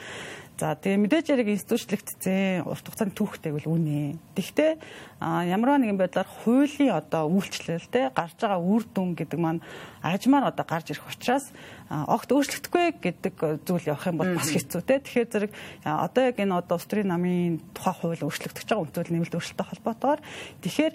За 0.61 0.77
тэгээ 0.77 1.01
мэдээж 1.01 1.25
яриг 1.33 1.49
институчлэгдсэн 1.57 2.69
урт 2.69 2.85
хугацааны 2.85 3.17
түүхтэй 3.17 3.49
бол 3.49 3.81
үнэ. 3.81 4.21
Тэгвэл 4.37 4.77
ямар 5.21 5.81
нэгэн 5.81 5.97
байдлаар 5.97 6.29
хуулийн 6.29 6.93
одоо 6.93 7.33
үйлчлэл 7.33 7.89
те 7.89 8.13
гарч 8.13 8.37
байгаа 8.37 8.61
үр 8.61 8.85
дүн 8.85 9.17
гэдэг 9.17 9.41
маань 9.41 9.65
ажмаар 10.05 10.53
одоо 10.53 10.61
гарч 10.61 10.93
ирэх 10.93 11.09
учраас 11.09 11.49
огт 11.89 12.29
өөрчлөгдөхгүй 12.29 12.93
гэдэг 13.01 13.65
зүйл 13.65 13.89
явах 13.89 14.05
юм 14.05 14.21
бол 14.21 14.37
бас 14.37 14.53
хэцүү 14.53 14.81
те. 14.85 15.01
Тэгэхээр 15.01 15.29
зэрэг 15.33 15.51
одоо 15.81 16.29
яг 16.29 16.37
энэ 16.37 16.53
одоо 16.53 16.77
устрын 16.77 17.09
намын 17.09 17.57
тухай 17.73 17.97
хууль 17.97 18.21
өөрчлөгдөж 18.21 18.61
байгаа 18.69 18.85
үнэхээр 18.85 19.09
нэмэлт 19.17 19.33
өөрчлөлттэй 19.33 19.65
холбоотойгоор 19.65 20.21
тэгэхээр 20.61 20.93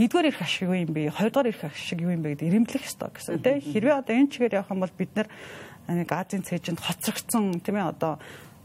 нэгдүгээр 0.00 0.28
эрх 0.32 0.40
ашиг 0.40 0.64
юу 0.64 0.80
юм 0.80 0.96
бэ? 0.96 1.12
Хоёрдугаар 1.12 1.52
эрх 1.52 1.64
ашиг 1.68 2.00
юу 2.00 2.16
юм 2.16 2.24
бэ 2.24 2.32
гэдэг 2.32 2.48
ирэмблэх 2.48 2.88
ёстой 2.88 3.12
гэсэн 3.12 3.44
тийм. 3.44 3.60
Хэрвээ 3.60 4.00
одоо 4.00 4.14
энэ 4.16 4.32
чигээр 4.32 4.56
явах 4.56 4.72
юм 4.72 4.80
бол 4.80 4.96
бид 4.96 5.12
нар 5.12 5.28
нэг 5.92 6.08
Азийн 6.08 6.40
цээжинд 6.40 6.80
хоцрогдсон 6.80 7.60
тийм 7.60 7.76
ээ 7.76 7.92
одоо 7.92 8.16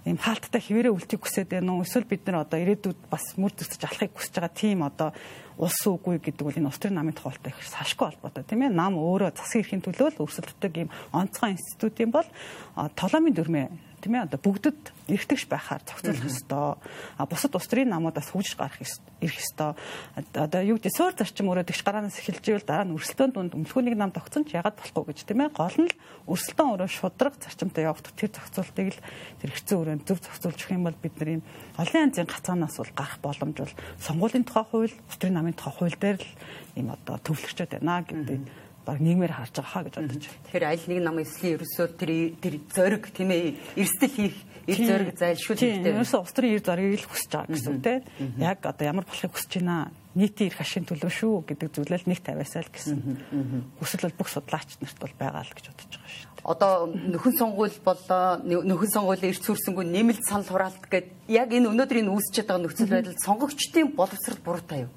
ийм 0.08 0.16
хаалттай 0.16 0.62
хിവэрэ 0.62 0.96
үлтийг 0.96 1.20
хүсээд 1.20 1.60
байна 1.60 1.76
уу? 1.76 1.84
Эсвэл 1.84 2.08
бид 2.08 2.24
нар 2.30 2.48
одоо 2.48 2.62
ирээдүйд 2.62 3.10
бас 3.12 3.36
мөр 3.36 3.52
зөсөж 3.52 3.82
алахыг 3.84 4.16
хүсэж 4.16 4.34
байгаа 4.38 4.54
тийм 4.54 4.80
одоо 4.86 5.10
улс 5.58 5.82
үгүй 5.84 6.22
гэдэг 6.22 6.46
бол 6.46 6.56
энэ 6.56 6.70
улс 6.70 6.80
төрийн 6.80 7.00
намын 7.02 7.18
тухайлтай 7.18 7.52
их 7.52 7.60
салшгүй 7.66 8.14
холбоотой 8.14 8.46
тийм 8.46 8.70
ээ. 8.70 8.72
Нам 8.72 9.02
өөрөө 9.02 9.34
засгийн 9.34 9.66
эрхийн 9.66 9.84
төлөө 9.84 10.10
л 10.14 10.24
өрсөлддөг 10.24 10.74
ийм 10.78 10.90
онцгой 11.10 11.58
институт 11.58 11.98
юм 12.00 12.14
бол 12.14 12.28
толомын 12.96 13.34
дүрмээ 13.34 13.68
тийм 14.06 14.22
ээ 14.22 14.30
одоо 14.30 14.38
бүгдэд 14.38 14.80
эргэтгэж 15.10 15.50
байхаар 15.50 15.82
зохицуулах 15.82 16.30
ёстой. 16.30 16.78
А 17.18 17.26
бусад 17.26 17.58
улс 17.58 17.66
төрийн 17.66 17.90
намуудаас 17.90 18.30
хөгжиж 18.30 18.54
гарах 18.54 18.78
ирэх 18.78 19.42
ёстой. 19.42 19.74
Одоо 20.38 20.62
юу 20.62 20.78
гэдэг 20.78 20.94
суур 20.94 21.18
зарчим 21.18 21.50
өөрөө 21.50 21.66
тэгш 21.66 21.82
гараанаас 21.82 22.22
эхэлж 22.22 22.46
ивэл 22.46 22.70
дараа 22.70 22.86
нь 22.86 22.94
өрсөлдөөн 22.94 23.34
дунд 23.34 23.58
өмлөхүүнийг 23.58 23.98
нам 23.98 24.14
тогтсон 24.14 24.46
ч 24.46 24.54
ягаад 24.54 24.78
болохгүй 24.78 25.10
гэж 25.10 25.20
тийм 25.26 25.42
ээ. 25.42 25.58
Гол 25.58 25.78
нь 25.82 25.90
л 25.90 25.98
өрсөлдөөн 26.30 26.72
өөрөө 26.78 26.90
шудраг 26.94 27.34
зарчимтай 27.42 27.90
явагдах 27.90 28.14
тэр 28.14 28.30
зохицуултыг 28.30 28.88
л 28.94 29.02
тэр 29.42 29.52
хэцүү 29.58 29.78
өрөөнд 29.82 30.06
зөв 30.06 30.20
зохицуулж 30.22 30.60
өгөх 30.62 30.78
юм 30.78 30.86
бол 30.86 31.02
бид 31.02 31.16
нар 31.18 31.30
энэ 31.42 31.48
олон 31.82 32.02
янзын 32.06 32.30
гацаанаас 32.30 32.78
бол 32.78 32.94
гарах 32.94 33.18
боломж 33.26 33.58
бол 33.58 33.74
сонгуулийн 34.06 34.46
тухай 34.46 34.66
хууль, 34.70 34.94
улс 34.94 35.18
төрийн 35.18 35.38
намын 35.42 35.58
тухай 35.58 35.74
хууль 35.74 35.98
дээр 35.98 36.22
л 36.22 36.30
ийм 36.78 36.94
одоо 36.94 37.18
төвлөрчөд 37.26 37.82
байна 37.82 38.06
гэдэг 38.06 38.65
баг 38.86 39.02
нийгмээр 39.02 39.34
харж 39.34 39.54
байгаа 39.58 39.74
хаа 39.74 39.84
гэж 39.90 39.96
бодож 39.98 40.24
байна. 40.30 40.44
Тэгэхээр 40.46 40.70
аль 40.70 40.86
нэг 40.88 41.00
нам 41.02 41.18
эслийн 41.20 41.56
ерөөсөө 41.58 41.88
тэр 41.98 42.12
тэр 42.38 42.56
зориг 42.70 43.04
тийм 43.10 43.30
ээ 43.34 43.46
эрсдэл 43.76 44.14
хийх 44.16 44.38
ир 44.66 44.80
зориг 44.86 45.10
зайлшгүй 45.18 45.56
хэрэгтэй. 45.58 45.94
Ерөөсөө 45.94 46.20
улс 46.22 46.34
төрийн 46.34 46.56
ир 46.58 46.64
зориг 46.66 46.98
л 47.02 47.10
хүсэж 47.10 47.32
байгаа 47.34 47.54
гэсэн 47.54 47.78
тийм. 47.82 48.02
Яг 48.42 48.60
одоо 48.66 48.86
ямар 48.86 49.06
болохыг 49.06 49.34
хүсэж 49.34 49.52
байна 49.62 49.92
нийтийн 50.16 50.50
эрх 50.50 50.62
ашигын 50.64 50.88
төлөө 50.90 51.12
шүү 51.12 51.36
гэдэг 51.44 51.70
зүйлэл 51.76 52.08
нэг 52.08 52.20
тавиасаа 52.24 52.64
л 52.64 52.72
гэсэн. 52.72 52.98
Хүсэл 53.78 54.06
бол 54.08 54.18
бүх 54.24 54.30
судлаач 54.32 54.70
нарт 54.80 54.98
бол 54.98 55.16
байгаа 55.20 55.44
л 55.44 55.54
гэж 55.54 55.66
бодож 55.70 55.92
байгаа 55.92 56.14
шүү. 56.16 56.30
Одоо 56.46 56.74
нөхөн 56.88 57.36
сонгуул 57.36 57.78
болоо 57.84 58.26
нөхөн 58.46 58.92
сонгуулийн 58.96 59.34
эрт 59.34 59.44
сүрсэнгүй 59.44 59.86
нэмэлт 59.86 60.24
санал 60.24 60.46
хураалт 60.48 60.86
гэдэг 60.88 61.30
яг 61.30 61.50
энэ 61.52 61.70
өнөөдрийн 61.74 62.10
үүсчээд 62.10 62.48
байгаа 62.48 62.64
нөхцөл 62.64 62.94
байдал 62.96 63.24
сонгогчдын 63.26 63.92
боловсрал 63.98 64.40
буруутай 64.46 64.86
юу? 64.86 64.92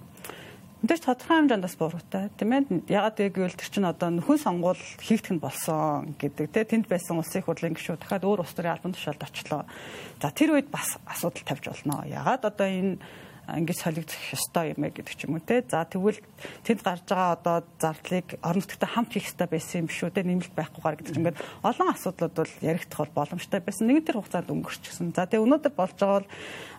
Мэдээж 0.78 1.02
тодорхой 1.10 1.36
хэмжээнд 1.42 1.66
бас 1.66 1.74
буруутай 1.74 2.30
тийм 2.38 2.54
ээ. 2.54 2.86
Ягаад 2.86 3.18
гэвэл 3.18 3.58
тэр 3.58 3.66
чинь 3.66 3.90
одоо 3.90 4.14
нөхөн 4.14 4.38
сонгуул 4.38 4.78
хийгдэх 5.02 5.34
нь 5.34 5.42
болсон 5.42 6.14
гэдэг 6.22 6.54
тийм 6.54 6.86
тэнд 6.86 6.86
байсан 6.86 7.18
улсын 7.18 7.42
хурлын 7.42 7.74
гишүүд 7.74 7.98
дахиад 7.98 8.22
өөр 8.22 8.46
улс 8.46 8.54
төрийн 8.54 8.78
албан 8.78 8.94
тушаалд 8.94 9.26
очлоо. 9.26 9.66
За 10.22 10.30
тэр 10.30 10.54
үед 10.54 10.70
бас 10.70 10.94
асуудал 11.02 11.42
тавьж 11.42 11.66
болно. 11.66 12.06
Ягаад 12.06 12.46
одоо 12.46 12.68
энэ 12.70 13.02
ингэж 13.48 13.78
солигдох 13.80 14.20
ёстой 14.34 14.76
юм 14.76 14.84
ээ 14.84 14.92
гэдэг 15.00 15.14
ч 15.16 15.24
юм 15.24 15.40
уу 15.40 15.44
те. 15.44 15.64
За 15.64 15.88
тэгвэл 15.88 16.20
тэнд 16.66 16.80
гарч 16.84 17.08
байгаа 17.08 17.32
одоо 17.32 17.56
зардлыг 17.80 18.36
орон 18.44 18.60
нутгад 18.60 18.84
хамт 18.84 19.12
хийх 19.16 19.32
ёстой 19.32 19.48
байсан 19.48 19.80
юм 19.84 19.88
биш 19.88 20.00
үү 20.04 20.12
те. 20.12 20.20
Нэмэлт 20.20 20.52
байхгүйгээр 20.52 20.96
гэдэг 21.00 21.14
чинь 21.16 21.22
ингээд 21.24 21.40
олон 21.64 21.88
асуудлууд 21.88 22.34
бол 22.36 22.54
яригдах 22.60 23.00
бол 23.08 23.16
боломжтой 23.24 23.60
байсан. 23.64 23.88
Нэгэн 23.88 24.04
тэр 24.04 24.18
хугацаанд 24.20 24.52
өнгөрчихсөн. 24.52 25.16
За 25.16 25.24
тэгээ 25.24 25.44
өнөөдөр 25.48 25.72
болж 25.72 25.96
байгаа 25.96 26.20
бол 26.20 26.28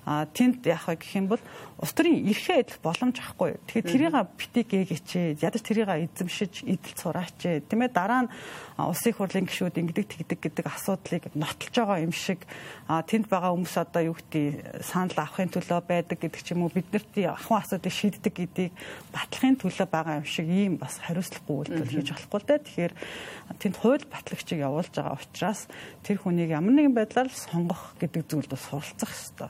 тэнд 0.09 0.65
яах 0.65 0.87
вэ 0.89 0.95
гэх 0.97 1.13
юм 1.17 1.27
бол 1.29 1.43
улс 1.77 1.93
төрийн 1.93 2.25
эрхээ 2.25 2.65
эдлэх 2.65 2.81
боломж 2.81 3.17
авахгүй. 3.19 3.61
Тэгэхээр 3.67 3.89
тэрийг 3.89 4.15
битгий 4.37 4.65
гээгээч. 4.65 5.41
Ядаж 5.43 5.61
тэрийг 5.61 5.89
эзэмшиж 5.89 6.65
эдэлж 6.65 6.97
сураач. 6.97 7.37
Тийм 7.39 7.81
ээ 7.85 7.91
дараа 7.93 8.25
нь 8.25 8.31
улсын 8.79 9.13
хурлын 9.13 9.45
гишүүд 9.45 9.77
ингэдэг 9.77 10.07
тэгдэг 10.07 10.39
гэдэг 10.39 10.65
асуудлыг 10.65 11.23
нотолж 11.35 11.75
байгаа 11.75 11.99
юм 12.01 12.15
шиг 12.15 12.41
тэнд 12.87 13.27
байгаа 13.27 13.53
хүмүүс 13.53 13.75
одоо 13.75 14.01
юу 14.09 14.15
гэдэг 14.17 14.81
санал 14.81 15.19
авахын 15.19 15.51
төлөө 15.51 15.79
байдаг 15.83 16.17
гэдэг 16.19 16.41
ч 16.41 16.55
юм 16.55 16.58
уу 16.63 16.71
биднэрт 16.73 17.13
ахуйн 17.29 17.59
асуудыг 17.61 17.93
шийддэг 17.93 18.33
гэдгийг 18.33 18.73
батлахын 19.13 19.57
төлөө 19.59 19.87
байгаа 19.87 20.19
юм 20.19 20.27
шиг 20.27 20.47
ийм 20.47 20.75
бас 20.77 20.99
хариуцлагагүй 21.03 21.55
үйлдэл 21.71 21.93
хийж 21.93 22.09
болохгүй 22.13 22.39
л 22.39 22.47
дээ. 22.49 22.65
Тэгэхээр 22.65 22.93
тэнд 23.59 23.75
хууль 23.79 24.05
батлагчийг 24.09 24.59
явуулж 24.63 24.93
байгаа 24.93 25.15
учраас 25.19 25.61
тэр 26.03 26.17
хүнийг 26.19 26.49
ямар 26.51 26.73
нэгэн 26.75 26.95
байдлаар 26.95 27.29
сонгох 27.29 27.95
гэдэг 27.99 28.23
зүйлд 28.27 28.49
бас 28.49 28.63
суралцах 28.67 29.11
хэрэгтэй. 29.11 29.49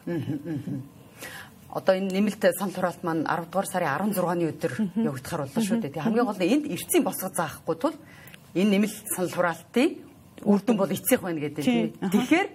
Одоо 1.70 1.94
энэ 1.94 2.10
нэмэлт 2.10 2.44
сан 2.58 2.74
тураалт 2.74 3.06
маань 3.06 3.30
10 3.30 3.54
дугаар 3.54 3.70
сарын 3.70 4.10
16-ны 4.10 4.46
өдөр 4.50 4.74
явагдахаар 5.06 5.46
боллоо 5.46 5.62
шүү 5.62 5.78
дээ. 5.86 6.02
Хамгийн 6.02 6.26
гол 6.26 6.42
нь 6.42 6.50
энд 6.50 6.66
эртцийн 6.66 7.06
босго 7.06 7.30
заахгүй 7.30 7.78
тул 7.78 7.94
энэ 8.58 8.74
нэмэлт 8.74 9.06
санал 9.14 9.38
хураалтын 9.38 9.90
үр 10.50 10.60
дүн 10.66 10.78
бол 10.82 10.90
эцсийнх 10.90 11.22
байна 11.22 11.46
гэдэг. 11.46 11.66
Тэгэхээр 12.10 12.48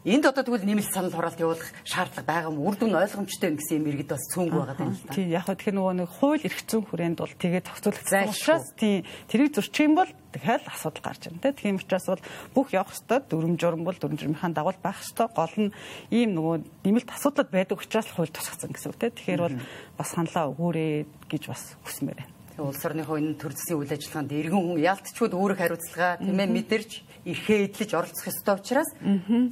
Энд 0.00 0.24
одоо 0.24 0.40
тэгвэл 0.40 0.64
нэмэлт 0.64 0.96
санал 0.96 1.12
хураалт 1.12 1.36
явуулах 1.36 1.68
шаардлага 1.84 2.24
байгаа 2.24 2.48
юм. 2.48 2.64
Үр 2.64 2.72
дүн 2.72 2.96
ойлгомжтой 2.96 3.52
гэсэн 3.52 3.84
юм 3.84 3.92
иргэд 3.92 4.16
бас 4.16 4.24
цөөнгүй 4.32 4.60
байгаа 4.64 4.88
юм 4.88 4.96
л 4.96 5.04
да. 5.04 5.12
Тийм 5.12 5.28
яг 5.28 5.44
хөө 5.44 5.56
тэгэхээр 5.60 5.76
нөгөө 5.76 5.94
нэг 6.00 6.08
хууль 6.08 6.40
эрх 6.48 6.60
зүйн 6.64 6.84
хүрээнд 6.88 7.18
бол 7.20 7.34
тэгээд 7.36 7.68
зохицуулагдсан 7.68 8.32
учраас 8.32 8.66
тийм 8.80 9.04
тэрийг 9.28 9.52
зөрчих 9.52 9.84
юм 9.84 10.00
бол 10.00 10.08
дахиад 10.32 10.64
асуудал 10.72 11.04
гарч 11.04 11.22
ирнэ. 11.28 11.52
Тийм 11.52 11.76
учраас 11.76 12.06
бол 12.08 12.24
бүх 12.56 12.72
явах 12.72 12.96
ёстой 12.96 13.20
дүрм 13.28 13.60
журм 13.60 13.84
бол 13.84 13.98
дүрм 14.00 14.16
журмынхаа 14.16 14.56
дагуу 14.56 14.72
байх 14.80 15.04
ёстой. 15.04 15.28
Гол 15.36 15.68
нь 15.68 15.74
ийм 16.08 16.32
нөгөө 16.32 16.56
нэмэлт 16.80 17.12
асуудлууд 17.12 17.52
байдаг 17.52 17.76
учраас 17.76 18.08
хууль 18.08 18.32
тусгацсан 18.32 18.72
гэсэн 18.72 18.88
үг 18.88 19.04
тийм. 19.04 19.12
Тэгэхээр 19.12 19.44
бол 19.44 19.56
бас 20.00 20.08
саналаа 20.16 20.48
өгөөрэй 20.48 21.28
гэж 21.28 21.42
бас 21.44 21.76
хүсмээр 21.84 22.24
байна 22.24 22.40
улс 22.60 22.84
орныхоо 22.84 23.16
энэ 23.16 23.40
төр 23.40 23.56
засгийн 23.56 23.80
үйл 23.80 23.94
ажиллагаанд 23.96 24.36
иргэн 24.36 24.60
хүн 24.60 24.84
ялтчгүй 24.84 25.32
өөрөг 25.32 25.58
хариуцлага 25.64 26.20
тийм 26.20 26.36
ээ 26.36 26.48
мэдэрч 26.52 26.90
эрхээ 27.24 27.68
эдлэж 27.68 27.90
оролцох 27.92 28.28
ёстой 28.32 28.54
учраас 28.56 28.90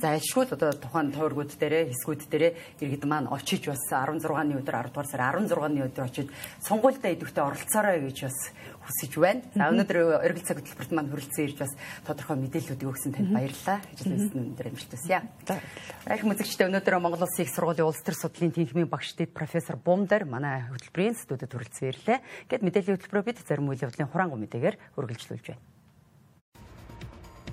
зайлшгүй 0.00 0.44
л 0.48 0.54
одоо 0.56 0.72
тухайн 0.72 1.12
тойргууд 1.12 1.52
дээрээ 1.52 1.92
хэсгүүд 1.92 2.22
дээрээ 2.32 2.52
иргэд 2.80 3.04
маань 3.04 3.28
очиж 3.28 3.68
бас 3.68 3.82
16-ны 3.92 4.56
өдөр 4.60 4.76
10 4.88 4.92
дугаар 4.92 5.08
сар 5.08 5.22
16-ны 5.36 5.84
өдөр 5.88 6.04
очиж 6.08 6.26
сонгуультай 6.64 7.12
идэвхтэй 7.14 7.44
оролцоорой 7.44 8.00
гэж 8.08 8.18
бас 8.24 8.38
хүсэж 8.88 9.12
байна. 9.20 9.42
За 9.52 9.68
өнөөдөр 9.68 9.98
оргил 10.24 10.44
цаг 10.48 10.64
хөтөлбөрт 10.64 10.92
маань 10.96 11.10
хүрэлцэн 11.12 11.44
ирж 11.44 11.58
бас 11.60 11.72
тодорхой 12.08 12.36
мэдээллүүдийг 12.40 12.88
өгсөн 12.88 13.12
танд 13.12 13.32
баярлалаа. 13.36 13.78
Ажлын 13.92 14.56
өндөр 14.56 14.72
амжилтсая. 14.72 15.22
Их 16.08 16.24
музикчтэй 16.24 16.66
өнөөдөр 16.72 16.96
Монгол 16.96 17.28
Улсын 17.28 17.44
их 17.44 17.52
сургуулийн 17.52 17.84
улс 17.84 18.00
төр 18.00 18.16
судлалын 18.16 18.56
тэнхимийн 18.56 18.88
багш 18.88 19.12
дэд 19.12 19.36
профессор 19.36 19.76
Бумдар 19.76 20.24
манай 20.24 20.64
хөтөлбөрийн 20.72 21.20
студид 21.20 21.52
хүрэлцэн 21.52 21.92
ирлээ. 21.92 22.18
Гэт 22.48 22.64
мэдээллийн 22.64 22.96
хөтөлбөрөө 22.96 23.28
бид 23.28 23.44
зарим 23.44 23.68
үйл 23.68 23.84
явдлын 23.84 24.08
хураангуй 24.08 24.40
мэдээгээр 24.40 24.76
үргэлжлүүлж 24.96 25.46
байна. 25.52 25.77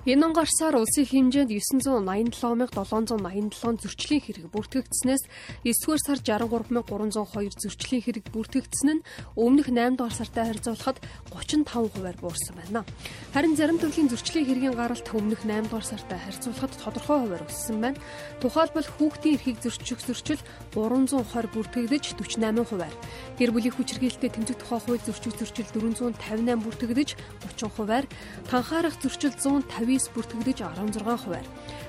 Энэ 0.06 0.22
он 0.22 0.38
гарсаар 0.38 0.78
улсын 0.78 1.02
хэмжээнд 1.02 1.50
987787 1.50 3.82
зөрчлийн 3.82 4.22
хэрэг 4.22 4.46
бүртгэгдснээс 4.54 5.26
9-р 5.66 5.98
сар 5.98 6.22
63302 6.22 7.66
зөрчлийн 7.66 8.06
хэрэг 8.06 8.30
бүртгэгдсэн 8.30 9.02
нь 9.02 9.04
өмнөх 9.34 9.66
8 9.66 9.98
дугаар 9.98 10.14
сартай 10.14 10.46
харьцуулахад 10.46 11.02
35 11.34 11.90
хувиар 11.90 12.14
буурсан 12.22 12.54
байна. 12.54 12.86
Харин 13.34 13.58
зарим 13.58 13.82
төрлийн 13.82 14.06
зөрчлийн 14.06 14.46
хэргийн 14.46 14.78
гаралт 14.78 15.10
өмнөх 15.10 15.42
8 15.42 15.74
дугаар 15.74 15.82
сартай 15.82 16.22
харьцуулахад 16.22 16.78
тодорхой 16.78 17.26
хувиар 17.26 17.42
өссөн 17.42 17.82
байна. 17.82 17.98
Тухайлбал 18.38 18.86
хүүхдийн 18.86 19.42
эрхийг 19.42 19.58
зөрчих 19.58 19.98
зөрчил 20.06 20.38
320 20.70 21.50
бүртгэгдэж 21.50 22.14
48 22.14 22.62
хувиар. 22.62 22.94
Гэр 23.42 23.50
бүлийн 23.50 23.74
хүчирхийлэлтэй 23.74 24.30
тэмцэх 24.30 24.62
тухай 24.62 24.78
хууль 24.86 25.02
зөрчих 25.02 25.34
зөрчил 25.34 25.66
458 25.74 26.62
бүртгэгдэж 26.62 27.18
30 27.58 27.74
хувиар. 27.74 28.06
Танхаарах 28.46 28.94
зөрчил 29.02 29.34
150 29.34 29.95
9 29.96 30.12
бүртгэгдэж 30.12 30.58
16 30.60 31.00
хувиар. 31.00 31.46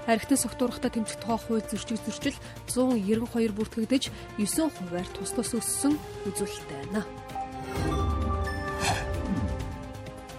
Архитын 0.07 0.39
согтуурхтай 0.39 0.91
тэмцэх 0.95 1.19
тухай 1.19 1.39
хууль 1.43 1.67
зөрчил 1.67 1.99
зөрчил 1.99 2.37
192 2.71 3.51
бүртгэгдэж 3.51 4.03
9 4.39 4.71
хувиар 4.71 5.07
тус 5.11 5.35
тус 5.35 5.51
өссөн 5.59 5.99
үзүүлэлттэй 6.31 6.79
байна. 6.87 7.03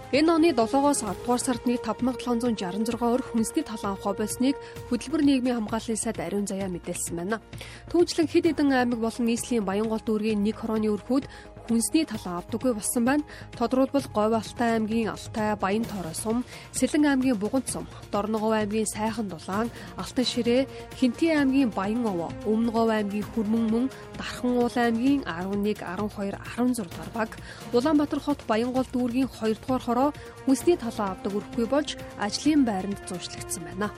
Энэ 0.09 0.33
оны 0.33 0.49
7-оос 0.57 1.05
10 1.05 1.21
дугаар 1.21 1.37
сард 1.37 1.69
нэг 1.69 1.85
5766 1.85 2.97
өрх 2.97 3.29
хүнсний 3.29 3.61
талан 3.61 3.93
авах 3.93 4.17
болсныг 4.17 4.57
хөтөлбөр 4.89 5.21
нийгмийн 5.21 5.61
хамгааллын 5.61 6.01
сайд 6.01 6.17
ариун 6.17 6.49
заяа 6.49 6.65
мэдээлсэн 6.65 7.13
байна. 7.13 7.37
Түүнчлэн 7.93 8.25
хэд 8.25 8.49
хэдэн 8.49 8.73
аймаг 8.73 9.05
болон 9.05 9.29
нийслэлийн 9.29 9.69
Баянгол 9.69 10.01
дүүргийн 10.01 10.41
нэг 10.41 10.57
хорооны 10.57 10.89
өрхүүд 10.89 11.29
хүнсний 11.69 12.01
талаа 12.09 12.41
авдаггүй 12.41 12.73
болсон 12.73 13.05
байна. 13.05 13.23
Тодорхойлбол 13.53 14.09
Говь 14.09 14.33
Алтай 14.41 14.81
аймгийн 14.81 15.13
Алтай, 15.13 15.55
Баян 15.55 15.85
Тоорой 15.85 16.15
сум, 16.17 16.43
Сэлэн 16.73 17.05
аймгийн 17.05 17.37
Буган 17.37 17.61
сум, 17.69 17.85
Дорногов 18.11 18.57
аймгийн 18.57 18.89
Сайхан 18.89 19.29
Дулаан, 19.29 19.69
Алтан 19.95 20.25
Ширээ, 20.25 20.65
Хинтээ 20.97 21.37
аймгийн 21.37 21.69
Баян 21.69 22.01
Овоо, 22.05 22.33
Өмнө 22.49 22.71
Говь 22.73 22.89
аймгийн 22.89 23.29
Хүрмэн 23.29 23.65
мөн, 23.69 23.85
Дархан 24.17 24.57
уул 24.57 24.73
аймгийн 24.73 25.21
11, 25.29 25.77
12, 25.85 26.41
16 26.57 26.89
дугаар 26.89 27.11
баг, 27.13 27.29
Улаанбаатар 27.71 28.19
хот 28.19 28.41
Баянгол 28.49 28.89
дүүргийн 28.89 29.29
2 29.29 29.61
дугаар 29.61 29.83
хороо 29.85 30.09
хүнсний 30.45 30.77
талаа 30.77 31.13
авдаг 31.13 31.37
өрхгүй 31.37 31.65
болж 31.69 32.01
ажлын 32.17 32.65
байранд 32.65 32.97
зуушлагдсан 33.05 33.63
байна. 33.69 33.93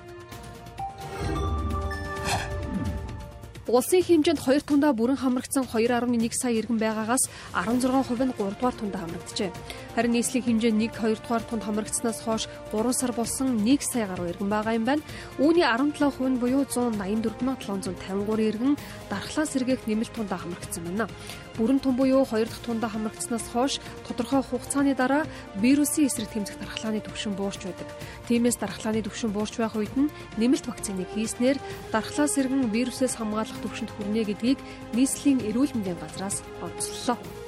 Улсын 3.70 4.02
хэмжээнд 4.02 4.42
2 4.42 4.66
тундаа 4.66 4.90
бүрэн 4.98 5.22
хамрагдсан 5.22 5.70
2.1 5.70 6.34
сая 6.34 6.58
иргэн 6.58 6.82
байгаагаас 6.82 7.30
16% 7.54 8.26
нь 8.26 8.34
3 8.34 8.58
дугаар 8.58 8.74
тундаа 8.74 9.06
хамрагджээ. 9.06 9.54
Харин 9.96 10.16
нийслэлийн 10.16 10.62
хэмжээ 10.62 10.72
1 10.72 10.96
2 10.96 11.20
дугаар 11.20 11.44
тунд 11.44 11.64
хамрагдсанаас 11.68 12.24
хойш 12.24 12.48
3 12.72 12.96
сар 12.96 13.12
болсон 13.12 13.60
1 13.60 13.84
сая 13.84 14.08
гаруй 14.08 14.32
иргэн 14.32 14.48
байгаа 14.48 14.80
юм 14.80 14.86
байна. 14.88 15.04
Үүний 15.36 15.68
17% 15.68 16.32
нь 16.32 16.40
буюу 16.40 16.64
184753 16.64 18.48
иргэн 18.56 18.80
дархлаа 19.12 19.44
сэргээх 19.44 19.84
нэмэлт 19.92 20.16
тундаа 20.16 20.40
хамрагдсан 20.40 20.84
байна. 20.88 21.12
Бүрэн 21.60 21.84
тун 21.84 22.00
буюу 22.00 22.24
2 22.24 22.48
дахь 22.48 22.64
тундаа 22.64 22.88
хамрагдсанаас 22.88 23.46
хойш 23.52 23.84
тодорхой 24.08 24.40
хугацааны 24.40 24.96
дараа 24.96 25.28
вирусын 25.60 26.08
эсрэг 26.08 26.32
тэмцэх 26.32 26.56
дархлааны 26.56 27.04
түвшин 27.04 27.36
буурч 27.36 27.68
байдаг. 27.68 27.92
Тиймээс 28.32 28.64
дархлааны 28.64 29.04
түвшин 29.04 29.36
буурч 29.36 29.60
байх 29.60 29.76
үед 29.76 29.92
нь 30.00 30.08
нэмэлт 30.40 30.72
вакциныг 30.72 31.12
хийснээр 31.12 31.60
дархлаа 31.92 32.32
сэргэн 32.32 32.72
вирусээс 32.72 33.20
хамгаалах 33.20 33.60
түвшинд 33.60 33.92
хүрнэ 33.92 34.24
гэдгийг 34.24 34.60
нийслэлийн 34.96 35.44
эрүүл 35.52 35.76
мэндийн 35.76 36.00
газраас 36.00 36.40
онцлолоо. 36.64 37.41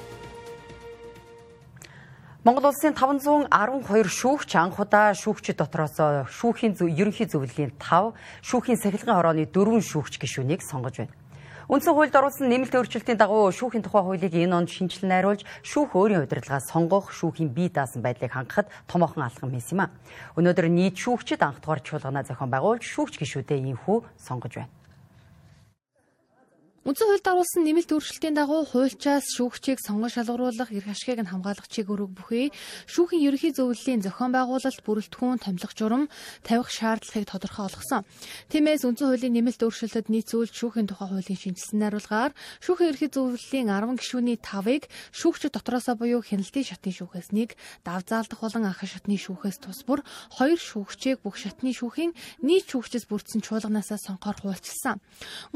Монгол 2.44 2.66
улсын 2.68 2.92
512 2.92 4.04
шүүгч 4.04 4.52
анх 4.60 4.76
удаа 4.76 5.16
шүүгчид 5.16 5.56
дотроос 5.56 5.96
шүүхийн 6.28 6.76
ерөнхий 6.76 7.24
зөвлөлийн 7.24 7.72
5, 7.80 8.12
шүүхийн 8.44 8.76
сахилгын 8.84 9.16
хорооны 9.16 9.48
4 9.48 9.80
шүүгч 9.80 10.20
гишүүнийг 10.20 10.60
сонгож 10.60 11.08
байна. 11.08 11.16
Үндсэн 11.72 11.96
хуульд 11.96 12.12
оруулсан 12.12 12.52
нэмэлт 12.52 12.76
өөрчлөлтийн 12.76 13.16
дагуу 13.16 13.48
шүүхийн 13.48 13.80
тухай 13.80 14.04
хуулийг 14.04 14.36
энэ 14.36 14.60
онд 14.60 14.68
шинжилэн 14.68 15.08
найруулж 15.08 15.40
шүүх 15.64 15.96
өөрийн 15.96 16.28
удирдлагаа 16.28 16.60
сонгох 16.60 17.16
шүүхийн 17.16 17.48
бие 17.48 17.72
даасан 17.72 18.04
байдлыг 18.04 18.36
хангахад 18.36 18.68
томоохон 18.92 19.24
алхам 19.24 19.48
хийсэн 19.48 19.80
юм 19.80 19.88
а. 19.88 19.92
Өнөөдөр 20.36 20.68
нийт 20.68 21.00
шүүгчид 21.00 21.40
анх 21.40 21.64
дугаар 21.64 21.80
чуулганаа 21.80 22.28
зохион 22.28 22.52
байгуулж 22.52 22.84
шүүгч 22.84 23.24
гишүүдээ 23.24 23.72
инхүү 23.72 24.04
сонгож 24.20 24.52
байна. 24.60 24.83
Үндсэн 26.84 27.08
хуульд 27.08 27.24
оруулсан 27.24 27.64
нэмэлт 27.64 27.96
өөрчлөлтийн 27.96 28.36
дагуу 28.36 28.68
хуульчаас 28.68 29.24
шүүгчийг 29.40 29.80
сонгон 29.80 30.12
шалгаруулах, 30.12 30.68
эрх 30.68 30.92
ашгийг 30.92 31.16
нь 31.16 31.32
хамгаалах 31.32 31.64
чиг 31.64 31.88
үүрэг 31.88 32.12
бүхий 32.12 32.52
шүүхийн 32.92 33.24
ерөнхий 33.24 33.56
зөвлөлийн 33.56 34.04
зохион 34.04 34.36
байгуулалт 34.36 34.84
бүрэлдэхүүн 34.84 35.40
томилох 35.40 35.72
журам 35.72 36.12
тавих 36.44 36.68
шаардлагыг 36.68 37.24
тодорхой 37.24 37.72
болгосон. 37.72 38.04
Тиймээс 38.52 38.84
үндсэн 38.84 39.16
хуулийн 39.16 39.32
нэмэлт 39.32 39.64
өөрчлөлтөд 39.64 40.12
нийцүүлж 40.12 40.52
шүүхийн 40.52 40.84
тухай 40.92 41.08
хуулийн 41.08 41.40
шинжилсэн 41.40 41.80
найруулгаар 41.80 42.36
шүүхийн 42.60 42.88
ерөнхий 42.92 43.10
зөвлөлийн 43.16 43.72
10 43.72 43.96
гишүүний 44.04 44.36
5-ыг 44.44 44.84
шүүгчид 45.16 45.56
дотроосоо 45.56 45.96
буюу 45.96 46.20
хяналтын 46.20 46.68
шатны 46.68 46.92
шүүхээс 46.92 47.32
нэг, 47.32 47.56
дав 47.80 48.04
заалдах 48.04 48.44
болон 48.44 48.68
анхан 48.68 48.92
шатны 48.92 49.16
шүүхээс 49.16 49.56
тус 49.64 49.88
бүр 49.88 50.04
хоёр 50.36 50.60
шүүгчийг 50.60 51.24
бүх 51.24 51.40
шатны 51.40 51.72
шүүхийн 51.72 52.12
нийт 52.44 52.68
шүүгчэс 52.68 53.08
бүрдсэн 53.08 53.40
чуулганасаа 53.40 53.96
сонгохоор 53.96 54.52
хуульчилсан. 54.52 55.00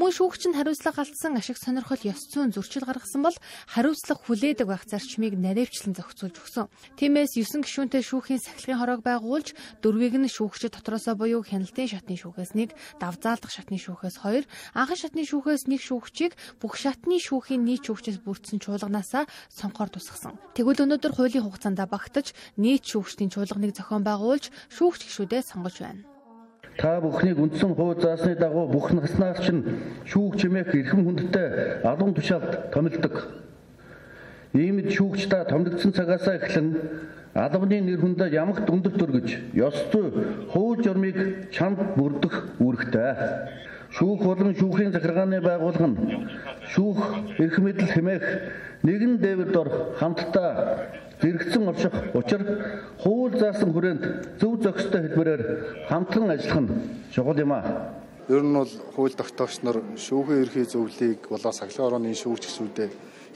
Мөн 0.01 0.09
шүүгч 0.09 0.49
нь 0.49 0.57
хариуцлага 0.57 1.05
алдсан 1.19 1.35
ашиг 1.35 1.59
сонирхол 1.59 1.99
ёс 2.07 2.31
зүйн 2.31 2.55
зөрчил 2.55 2.87
гаргасан 2.87 3.19
бол 3.19 3.35
хариуцлага 3.67 4.23
хүлээдэг 4.23 4.67
байх 4.71 4.87
зарчмыг 4.87 5.35
наривчлан 5.35 5.91
зохицуулж 5.91 6.39
өгсөн. 6.39 6.71
Тиймээс 6.95 7.35
9 7.35 7.59
гишүүнтэй 7.59 7.99
шүүхийн 8.07 8.39
сахилгын 8.39 8.79
хороог 8.79 9.01
байгуулж 9.03 9.51
дөрвийг 9.83 10.15
нь 10.15 10.31
шүүгчид 10.31 10.79
дотроосоо 10.79 11.19
буюу 11.19 11.43
хяналтын 11.43 11.91
шатны 11.91 12.15
шүүхээс 12.15 12.55
нэг, 12.55 12.71
давзаалдах 13.03 13.51
шатны 13.51 13.75
шүүхээс 13.75 14.15
хоёр, 14.23 14.47
анхан 14.71 14.95
шатны 14.95 15.27
шүүхээс 15.27 15.67
нэг 15.67 15.83
шүүгчийг 15.83 16.39
бүх 16.63 16.79
шатны 16.79 17.19
шүүхийн 17.19 17.67
нийт 17.67 17.83
шүүгчээс 17.83 18.23
бүрдсэн 18.23 18.63
чуулганаасаа 18.63 19.27
сонгохоор 19.51 19.91
тусгасан. 19.91 20.39
Тэгвэл 20.55 20.87
өнөөдөр 20.87 21.19
хуулийн 21.19 21.43
хугацаанд 21.43 21.83
багтаж 21.83 22.31
нийт 22.55 22.87
шүүгчдийн 22.87 23.27
чуулганыг 23.27 23.75
зохион 23.75 24.07
байгуулж 24.07 24.55
шүүгч 24.71 25.03
гишүүдээ 25.03 25.43
сонгож 25.43 25.83
байна. 25.83 26.08
Та 26.79 27.01
бүхнийг 27.03 27.35
үндсэн 27.43 27.75
хууль 27.75 27.99
заасны 27.99 28.35
дагуу 28.39 28.69
бүх 28.71 28.93
наснаас 28.95 29.43
чинь 29.43 29.67
шүүх 30.07 30.39
чимээх 30.39 30.71
эрхэм 30.71 31.03
хүндтэй 31.03 31.83
алуун 31.83 32.15
тушаалд 32.15 32.71
томилдог. 32.71 33.27
Иймд 34.55 34.87
шүүгч 34.87 35.27
та 35.27 35.43
томилогдсон 35.43 35.91
цагаасаа 35.91 36.39
эхлэн 36.39 36.79
албаны 37.35 37.81
нэр 37.83 37.99
хүндээ 37.99 38.31
ямагт 38.31 38.71
өндөр 38.71 38.95
төргөж 38.95 39.59
ёс 39.59 39.75
зүй 39.91 40.07
хууль 40.55 40.79
журмыг 40.79 41.51
чамд 41.51 41.83
бүрдэх 41.99 42.47
үүрэгтэй. 42.63 43.11
Шүүх 43.89 44.21
болон 44.21 44.53
шүүхийн 44.53 44.93
захиргааны 44.93 45.41
байгууллага 45.41 45.87
нь 45.89 45.97
шүүх 46.73 46.99
эрх 47.41 47.57
мэдэл 47.57 47.89
хэмээх 47.89 48.25
нэгэн 48.85 49.17
дээвэр 49.17 49.49
дор 49.49 49.69
хамтдаа 49.97 50.51
зэрэгцэн 51.21 51.67
орших 51.67 51.93
учир 52.13 52.41
хууль 53.01 53.33
заасан 53.33 53.73
хүрээнд 53.73 54.37
зөв 54.37 54.61
зохистой 54.61 55.09
хэлбэрээр 55.09 55.43
хамтран 55.89 56.29
ажиллах 56.29 56.61
нь 56.63 56.69
чухал 57.09 57.41
юм 57.41 57.51
а. 57.57 57.65
Ер 58.29 58.45
нь 58.45 58.53
бол 58.53 58.69
хууль 58.93 59.17
тогтоогч 59.17 59.65
нар 59.65 59.81
шүүхийн 59.97 60.41
ерхий 60.45 60.65
зөвлөлийг 60.69 61.25
болоо 61.25 61.51
сахилгын 61.51 61.87
орооны 61.89 62.13
шүүгч 62.13 62.45
гэсүүдээ 62.45 62.89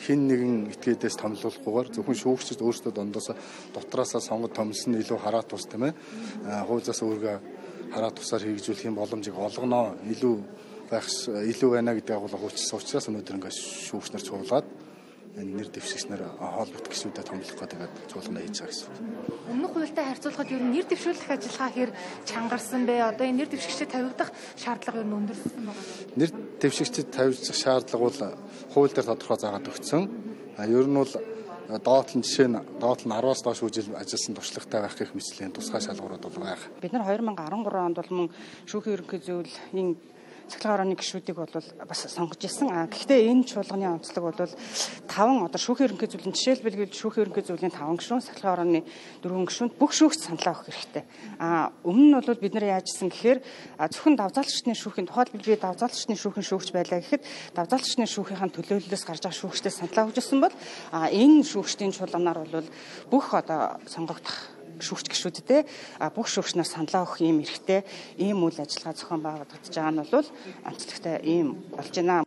хин 0.06 0.28
нэгэн 0.30 0.54
этгээдээс 0.74 1.18
томлуулахгүйгээр 1.18 1.88
зөвхөн 1.98 2.18
шүүгчд 2.22 2.62
өөрсдөө 2.62 2.94
дондоос 2.94 3.34
дотраасаа 3.74 4.22
сонгод 4.22 4.54
томлсон 4.54 4.98
илүү 5.02 5.20
хараа 5.22 5.44
тус 5.46 5.66
тийм 5.70 5.90
ээ. 5.90 5.94
Хууль 6.66 6.86
зас 6.86 7.02
өөргөө 7.02 7.53
хараа 7.94 8.12
тусаар 8.12 8.44
хэрэгжүүлэх 8.44 8.90
юм 8.90 8.98
боломжийг 8.98 9.38
олгоноо 9.38 9.94
илүү 10.10 10.36
байх 10.90 11.08
илүү 11.30 11.70
байна 11.72 11.94
гэдэг 11.94 12.18
агуулга 12.18 12.42
хуулчсан 12.42 12.80
учраас 12.82 13.08
өнөөдөр 13.10 13.38
ингээд 13.38 13.58
шүүгч 13.88 14.10
нар 14.14 14.26
цуулаад 14.26 14.68
энэ 15.34 15.54
нэр 15.58 15.70
дэвшигчнэр 15.74 16.22
хоолбот 16.38 16.86
гişүүдэд 16.94 17.26
томлох 17.26 17.58
гэдэг 17.58 17.90
цуулгана 18.06 18.46
хийж 18.46 18.58
байгаа 18.62 18.70
гэсэн. 18.70 18.94
Өмнөх 19.50 19.72
хуультай 19.74 20.06
харьцуулахад 20.06 20.54
ер 20.54 20.62
нь 20.62 20.74
нэр 20.78 20.86
дэвшүүлэх 20.86 21.30
ажиллагаа 21.34 21.72
хэр 21.74 21.92
чангарсан 22.30 22.82
бэ? 22.86 22.94
Одоо 23.02 23.26
энэ 23.26 23.38
нэр 23.42 23.50
дэвшигчдэд 23.50 23.94
тавигдах 23.98 24.30
шаардлага 24.62 25.02
ер 25.02 25.10
нь 25.10 25.18
өндөрсөн 25.18 25.62
байгаа. 25.66 25.86
Нэр 26.22 26.32
дэвшигчдэд 26.62 27.08
тавигдах 27.10 27.58
шаардлага 27.58 28.06
бол 28.06 28.20
хууль 28.78 28.94
дээр 28.94 29.10
тодорхой 29.10 29.40
заагаад 29.42 29.70
өгсөн. 29.74 30.04
А 30.54 30.70
ер 30.70 30.86
нь 30.86 30.98
бол 31.02 31.14
доотлон 31.80 32.22
жишээ 32.24 32.48
нь 32.52 32.60
доотлон 32.80 33.14
10-аас 33.18 33.42
доош 33.44 33.64
үжил 33.64 33.96
ажилласан 33.96 34.36
туршлагатай 34.36 34.82
байх 34.82 34.96
гэх 34.98 35.16
мэтлийн 35.16 35.56
тусгай 35.56 35.82
шалгуурууд 35.82 36.22
бол 36.22 36.40
байх. 36.44 36.62
Бид 36.82 36.94
нар 36.94 37.08
2013 37.08 37.74
онд 37.74 37.98
бол 37.98 38.12
мөн 38.14 38.30
шүүхийн 38.68 38.96
ерөнхий 39.00 39.22
зөвлөлийн 39.24 39.90
цахилгаан 40.48 40.76
орооны 40.76 40.96
гишүүдийг 40.96 41.38
бол 41.38 41.54
бас 41.88 42.02
сонгож 42.08 42.42
ирсэн. 42.44 42.70
А 42.72 42.88
гэхдээ 42.88 43.32
энэ 43.32 43.48
чуулганы 43.48 43.88
онцлог 43.88 44.24
бол 44.34 44.52
таван 45.08 45.46
одоо 45.48 45.60
шүүхийн 45.60 45.94
ерөнхий 45.94 46.10
зөвлөлийн 46.12 46.36
жишээлбэл 46.36 46.92
шүүхийн 46.92 47.24
ерөнхий 47.28 47.46
зөвлөлийн 47.48 47.74
таван 47.74 47.98
гишүүн, 47.98 48.24
цахилгаан 48.24 48.54
орооны 48.54 48.82
дөрвөн 49.24 49.48
гишүүнд 49.48 49.74
бүх 49.80 49.92
шүүгч 49.96 50.20
саналаа 50.24 50.54
өгөх 50.54 50.68
хэрэгтэй. 50.70 51.04
А 51.40 51.72
өмнө 51.84 52.08
нь 52.12 52.16
бол 52.20 52.44
бид 52.44 52.54
нар 52.54 52.80
яажсэн 52.80 53.10
гэхээр 53.10 53.40
зөвхөн 53.92 54.16
давзаалчны 54.20 54.74
шүүхийн 54.76 55.08
тухайлбал 55.10 55.44
би 55.44 55.56
давзаалчны 55.56 56.16
шүүхийн 56.16 56.48
шүүгч 56.48 56.70
байлаа 56.76 57.00
гэхэд 57.02 57.24
давзаалчны 57.56 58.06
шүүхийнхаа 58.08 58.52
төлөөллөөс 58.54 59.04
гарч 59.08 59.22
байгаа 59.24 59.40
шүүгчтэй 59.40 59.74
саналаа 59.74 60.08
өгжсэн 60.12 60.40
бол 60.44 60.56
энэ 60.92 61.44
шүүгчдийн 61.48 61.96
чуулганаар 61.96 62.46
бол 62.46 62.68
бүх 63.10 63.28
одоо 63.34 63.80
сонгогдох 63.88 64.53
шүүгч 64.80 65.06
гişүүдтэй 65.12 65.62
бүх 66.16 66.28
шүүгчнээс 66.32 66.74
саналаа 66.74 67.06
өгөх 67.06 67.22
ийм 67.22 67.44
эрхтэй 67.44 67.82
ийм 68.18 68.42
үйл 68.42 68.58
ажиллагаа 68.58 68.96
зохион 68.98 69.22
байгуулагдаж 69.22 69.74
байгаа 69.74 69.94
нь 69.94 70.02
бол 70.02 70.28
онцлогтой 70.70 71.18
ийм 71.22 71.48
болж 71.76 71.94
байна. 71.94 72.24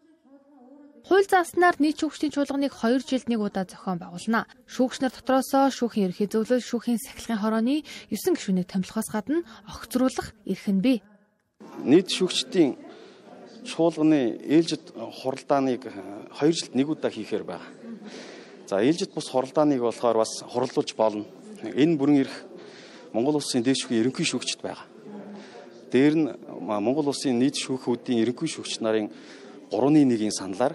Хууль 1.07 1.23
зааснаар 1.31 1.79
нийт 1.79 2.03
шүүгчдийн 2.03 2.35
чуулганыг 2.35 2.75
2 2.83 2.99
жилд 3.07 3.31
нэг 3.31 3.39
удаа 3.39 3.63
зохион 3.63 4.03
байгуулна. 4.03 4.51
Шүүгчнэр 4.67 5.15
дотроосоо 5.15 5.71
шүүхийн 5.71 6.11
ерхий 6.11 6.27
зөвлөл, 6.27 6.59
шүүхийн 6.59 6.99
сахилгын 6.99 7.39
хорооны 7.39 7.87
9 8.11 8.35
гишүүнийг 8.35 8.67
томилохоос 8.67 9.15
гадна 9.15 9.47
огцруулах 9.71 10.35
эрх 10.43 10.67
нь 10.67 10.83
бий. 10.83 10.99
Нийт 11.87 12.11
шүүгчдийн 12.11 12.75
чуулганы 13.63 14.35
ээлжид 14.51 14.99
хуралдааныг 14.99 15.87
2 15.87 16.51
жилд 16.51 16.75
нэг 16.75 16.91
удаа 16.91 17.15
хийхээр 17.15 17.47
байна. 17.47 17.71
За 18.67 18.83
ээлжид 18.83 19.15
бус 19.15 19.31
хуралдааныг 19.31 19.79
болохоор 19.79 20.27
бас 20.27 20.43
хурлуулж 20.43 20.91
болно. 20.99 21.23
Энэ 21.65 21.97
бүрэн 21.97 22.21
эрх 22.27 22.35
Монгол 23.13 23.41
улсын 23.41 23.65
дээд 23.65 23.81
шүүхийн 23.81 24.03
ерөнхий 24.05 24.27
шүүгчд 24.29 24.61
байгаа. 24.61 24.85
Дээр 25.93 26.15
нь 26.17 26.27
Монгол 26.61 27.09
улсын 27.09 27.39
нийт 27.39 27.57
шүүхүүдийн 27.57 28.21
ерөнхий 28.27 28.51
шүүгч 28.51 28.83
нарын 28.85 29.09
3-1-ийн 29.73 30.35
саналаар 30.35 30.75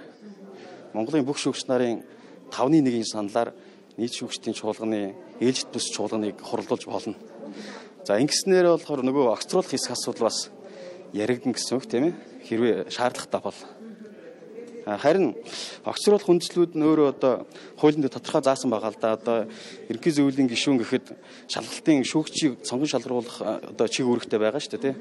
Монголын 0.94 1.28
бүх 1.28 1.38
шүүгч 1.40 1.70
нарын 1.70 2.02
5-1-ийн 2.52 3.08
саналаар 3.08 3.54
нийт 3.96 4.16
шүүгчдийн 4.18 4.58
чуулганы 4.58 5.14
ээлжид 5.40 5.70
бүс 5.72 5.88
чуулганыг 5.94 6.42
хурлуулж 6.42 6.84
болно. 6.90 7.16
За 8.04 8.18
ингэснээр 8.18 8.74
болохоор 8.76 9.06
нөгөө 9.06 9.32
огцруулах 9.38 9.72
хэсэг 9.72 9.94
асуудал 9.96 10.28
бас 10.28 10.50
яригдана 11.14 11.56
гэсэн 11.56 11.78
үг 11.78 11.86
тийм 11.88 12.04
ээ. 12.10 12.14
Хэрвээ 12.48 12.76
шаардлагатай 12.90 13.42
бол. 13.44 13.60
Харин 14.86 15.36
огцруулах 15.86 16.26
хүндэслүүд 16.26 16.74
нь 16.74 16.86
өөрөө 16.86 17.08
одоо 17.14 17.46
хуулинд 17.78 18.10
тодорхой 18.10 18.42
заасан 18.42 18.74
байгаа 18.74 18.90
л 18.90 18.98
да. 18.98 19.14
Одоо 19.14 19.38
ерөнхий 19.90 20.14
зөвлөлийн 20.16 20.50
гишүүн 20.50 20.82
гэхэд 20.82 21.06
шалгалтын 21.46 22.02
шүүгчийг 22.02 22.66
сонгон 22.66 22.90
шалгаруулах 22.90 23.38
одоо 23.78 23.88
чиг 23.88 24.10
үүрэгтэй 24.10 24.40
байгаа 24.42 24.58
шүү 24.58 24.82
дээ, 24.82 24.86
тий. 24.90 24.96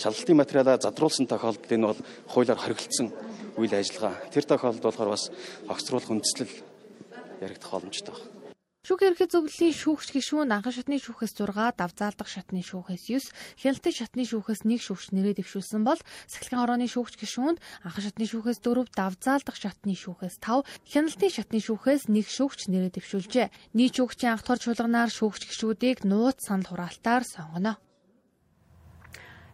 Шалгалтын 0.00 0.40
материалаа 0.40 0.80
задруулсан 0.80 1.28
тохиолдолд 1.28 1.68
энэ 1.68 1.88
бол 1.92 2.00
хуулиар 2.32 2.56
хоригдсан 2.56 3.12
үйл 3.60 3.74
ажиллагаа. 3.76 4.16
Тэр 4.32 4.44
тохиолдолд 4.48 4.86
болохоор 4.88 5.12
бас 5.12 5.28
огцруулах 5.68 6.08
хүндэслэл 6.08 6.54
яригдах 7.44 7.70
боломжтой 7.70 8.16
байна. 8.16 8.37
Шүүх 8.86 9.02
ерхий 9.02 9.26
зөвлөлийн 9.26 9.74
шүүгч 9.74 10.08
гишүүн 10.14 10.54
анхан 10.54 10.70
шатны 10.70 11.02
шүүхээс 11.02 11.34
6, 11.34 11.74
давзаалдах 11.82 12.30
шатны 12.30 12.62
шүүхээс 12.62 13.10
9, 13.10 13.34
хяналтын 13.58 13.90
шатны 13.98 14.22
шүүхээс 14.22 14.62
1 14.62 14.78
шүүгч 14.78 15.06
нэрээ 15.18 15.34
дэвшүүлсэн 15.42 15.82
бол 15.82 15.98
сахилгын 16.30 16.62
орооны 16.62 16.86
шүүгч 16.86 17.18
гишүүнд 17.18 17.58
анхан 17.58 18.04
шатны 18.06 18.24
шүүхээс 18.30 18.62
4, 18.62 18.86
давзаалдах 18.94 19.58
шатны 19.58 19.98
шүүхээс 19.98 20.38
5, 20.38 20.62
хяналтын 20.94 21.34
шатны 21.34 21.58
шүүхээс 21.58 22.06
1 22.06 22.22
шүүгч 22.22 22.60
нэрээ 22.70 22.92
дэвшүүлжээ. 22.94 23.46
Нийт 23.74 23.98
шүүгчийн 23.98 24.38
анх 24.38 24.46
тор 24.46 24.62
чуулганаар 24.62 25.10
шүүгч 25.10 25.42
гишүүдийг 25.50 26.06
нууц 26.06 26.46
санал 26.46 26.70
хураалтаар 26.70 27.26
сонгоно. 27.26 27.82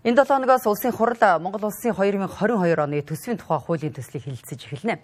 Энэ 0.04 0.20
7 0.20 0.36
хоногоос 0.36 0.68
улсын 0.68 0.92
хурал 0.92 1.40
Монгол 1.40 1.72
улсын 1.72 1.96
2022 1.96 2.76
оны 2.76 3.00
төсвийн 3.00 3.40
тухай 3.40 3.56
хуулийн 3.56 3.96
төслийг 3.96 4.28
хэлэлцэж 4.28 4.60
эхэлнэ. 4.68 5.00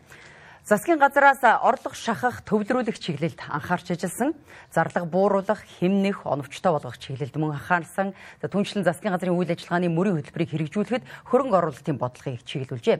Засгийн 0.60 1.00
газраас 1.00 1.40
орлого 1.42 1.96
шахах, 1.96 2.44
төвлөрүүлэх 2.44 3.00
чиглэлд 3.00 3.40
анхаарч 3.48 3.96
ажилласан, 3.96 4.36
зарлага 4.68 5.08
бууруулах, 5.08 5.64
хэмнэх, 5.80 6.28
оновчтой 6.28 6.76
болгох 6.76 7.00
чиглэлд 7.00 7.32
мөн 7.40 7.56
анхаарсан. 7.56 8.12
Түншлэн 8.44 8.84
засгийн 8.84 9.16
газрын 9.16 9.40
үйл 9.40 9.48
ажиллагааны 9.48 9.88
мөрийн 9.88 10.20
хөтөлбөрийг 10.20 10.52
хэрэгжүүлэхэд 10.52 11.04
хөрөнгө 11.32 11.56
оруулалтын 11.56 11.96
бодлогыг 11.96 12.44
чиглүүлжээ. 12.44 12.98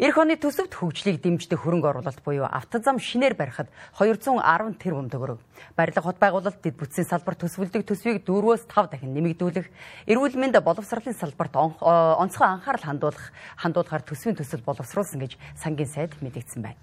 Эх 0.00 0.16
оны 0.16 0.32
төсөвт 0.40 0.72
хөгжлийг 0.72 1.20
дэмждэг 1.20 1.60
хөрөнгө 1.60 1.92
оруулалт 1.92 2.24
буюу 2.24 2.48
автозам 2.48 2.96
шинээр 2.96 3.36
барихад 3.36 3.68
210 4.00 4.80
тэрбум 4.80 5.12
төгрөг. 5.12 5.44
Барилга 5.76 6.00
хот 6.00 6.16
байгуулалт 6.16 6.56
дэд 6.64 6.72
бүтцийн 6.80 7.04
салбар 7.04 7.36
төсвөлдөг 7.36 7.84
төсвийг 7.84 8.24
4-өөс 8.24 8.64
5 8.64 8.96
дахин 8.96 9.12
нэмэгдүүлэх, 9.12 9.68
эрүүл 10.08 10.40
мэнд 10.40 10.56
боловсролын 10.64 11.12
салбарт 11.12 11.52
онцгой 11.52 12.48
анхаарал 12.48 12.80
хандуулах, 12.80 13.28
хандуулахаар 13.60 14.00
төсвийн 14.00 14.40
төсөл 14.40 14.64
боловсруулсан 14.64 15.20
гэж 15.20 15.36
сангийн 15.60 15.92
сайд 15.92 16.16
мэдэгдсэн 16.24 16.64
байна. 16.64 16.80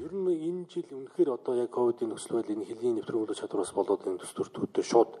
Ер 0.00 0.08
нь 0.08 0.40
энэ 0.40 0.64
жил 0.72 0.88
үнэхээр 0.88 1.36
одоо 1.36 1.52
яг 1.60 1.68
ковидын 1.68 2.16
нөхцөл 2.16 2.40
байдал 2.40 2.56
энэ 2.56 2.64
хэлний 2.64 2.96
нэвтрүүлэх 2.96 3.36
чадвараас 3.36 3.76
болоод 3.76 4.08
энэ 4.08 4.24
төсвөртгүүдэд 4.24 4.88
шууд 4.88 5.20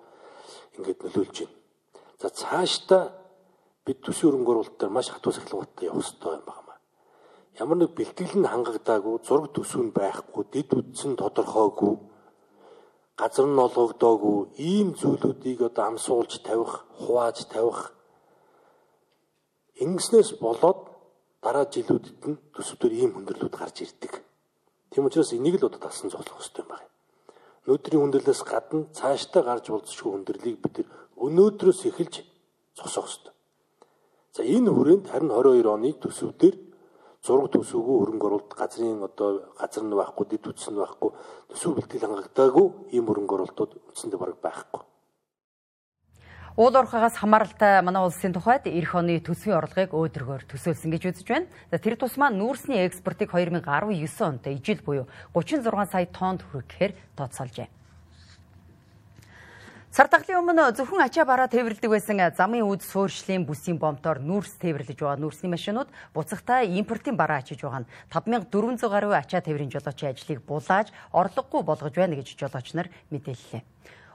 ингээд 0.80 1.12
нөлөөлж 1.12 1.36
байна. 1.44 1.56
За 2.24 2.32
цаашдаа 2.32 3.23
бид 3.84 3.98
төсвийн 4.00 4.32
хөрөнгө 4.32 4.52
оруулалт 4.52 4.78
дээр 4.80 4.92
маш 4.92 5.08
хатуу 5.12 5.32
сахилгуудтай 5.32 5.86
явах 5.88 6.04
хэрэгтэй 6.04 6.32
юм 6.34 6.44
байна. 6.48 6.74
Ямар 7.60 7.78
нэг 7.78 7.90
бэлтгэл 7.94 8.34
нь 8.40 8.50
хангагдаагүй, 8.50 9.14
зураг 9.26 9.52
төсөв 9.54 9.80
нь 9.84 9.94
байхгүй, 9.94 10.42
дэд 10.52 10.68
үдсэн 10.74 11.12
тодорхойгүй, 11.20 11.94
газар 13.20 13.46
нь 13.46 13.62
олгогдоогүй 13.66 14.38
ийм 14.58 14.88
зүйлүүдийг 14.98 15.60
одоо 15.68 15.84
амсуулж 15.94 16.32
тавих, 16.42 16.72
хувааж 16.98 17.46
тавих 17.46 17.94
ингэснээс 19.84 20.40
болоод 20.42 20.80
дараа 21.44 21.66
жилүүдэд 21.70 22.20
нь 22.30 22.38
төсөвдөр 22.54 22.92
ийм 22.94 23.10
хүндрэлүүд 23.14 23.54
гарч 23.54 23.76
ирдэг. 23.84 24.22
Тийм 24.90 25.06
учраас 25.06 25.30
энийг 25.36 25.58
л 25.58 25.68
одоо 25.68 25.80
талсан 25.82 26.10
зогсох 26.10 26.38
хэрэгтэй 26.38 26.62
юм 26.62 26.70
байна. 26.72 26.88
Өнөөдрийн 27.66 28.02
хүндрэлээс 28.02 28.42
гадна 28.46 28.88
цаашдаа 28.96 29.42
гарч 29.42 29.66
болцсохгүй 29.70 30.12
хүндрэлийг 30.14 30.58
бид 30.62 30.76
өнөөдрөөс 31.18 31.80
эхэлж 31.90 32.14
зогсоох 32.78 33.06
хэрэгтэй. 33.06 33.33
За 34.34 34.42
энэ 34.42 34.66
хүрээнд 34.66 35.06
харин 35.14 35.30
22 35.30 35.70
оны 35.70 35.94
төсөв 35.94 36.34
дээр 36.34 36.58
зураг 37.22 37.54
төсөвгөө 37.54 37.98
хөрөнгө 38.02 38.26
оруулалт 38.26 38.54
газрын 38.58 39.06
одоо 39.06 39.46
газар 39.54 39.86
нь 39.86 39.94
байхгүй 39.94 40.26
дэд 40.26 40.50
үтс 40.50 40.66
нь 40.74 40.80
байхгүй 40.82 41.10
төсөв 41.54 41.78
бэлтгэл 41.78 42.02
хангагдаагүй 42.02 42.66
ийм 42.98 43.06
хөрөнгө 43.06 43.34
оруулалтууд 43.38 43.72
үндсэндээ 43.94 44.18
бараг 44.18 44.38
байхгүй. 44.42 44.82
Уул 46.58 46.74
уурхаагаас 46.74 47.14
хамааралтай 47.22 47.78
манай 47.86 48.02
улсын 48.02 48.34
тухайд 48.34 48.66
эх 48.66 48.90
оны 48.98 49.22
төсвийн 49.22 49.54
орлогыг 49.54 49.94
өөдрөгөөр 49.94 50.42
төсөөлсөн 50.50 50.90
гэж 50.90 51.02
үзэж 51.14 51.26
байна. 51.30 51.46
За 51.70 51.78
тэр 51.78 51.94
тусмаа 51.94 52.34
нүүрсний 52.34 52.82
экспортыг 52.82 53.30
2019 53.30 53.62
онд 54.18 54.50
ижил 54.50 54.82
буюу 54.82 55.06
36 55.30 55.94
сая 55.94 56.10
тоннд 56.10 56.42
хүрэхээр 56.42 56.98
тооцоолжээ. 57.14 57.70
Сар 59.94 60.08
таглын 60.10 60.42
өмнө 60.42 60.74
зөвхөн 60.74 61.06
ачаа 61.06 61.22
бараа 61.22 61.46
тээвэрлдэг 61.46 61.86
байсан 61.86 62.18
замын 62.34 62.66
үд 62.66 62.82
суурьшлийн 62.82 63.46
бүсийн 63.46 63.78
бомтоор 63.78 64.18
нүүрс 64.18 64.58
тээвэрлэж 64.58 64.98
байгаа 64.98 65.22
нүүрсний 65.22 65.46
машинууд 65.46 65.86
буцагтаа 66.10 66.66
импортын 66.66 67.14
бараа 67.14 67.38
ачиж 67.38 67.62
байгаа 67.62 67.86
нь 67.86 67.90
5400 68.10 68.90
гаруй 68.90 69.14
ачаа 69.14 69.38
тээврийн 69.38 69.70
жолоочийн 69.70 70.10
ажлыг 70.10 70.42
булааж 70.42 70.90
орлогогүй 71.14 71.62
болгож 71.62 71.94
байна 71.94 72.18
гэж 72.18 72.26
жолооч 72.34 72.74
нар 72.74 72.90
мэдээллээ. 73.14 73.62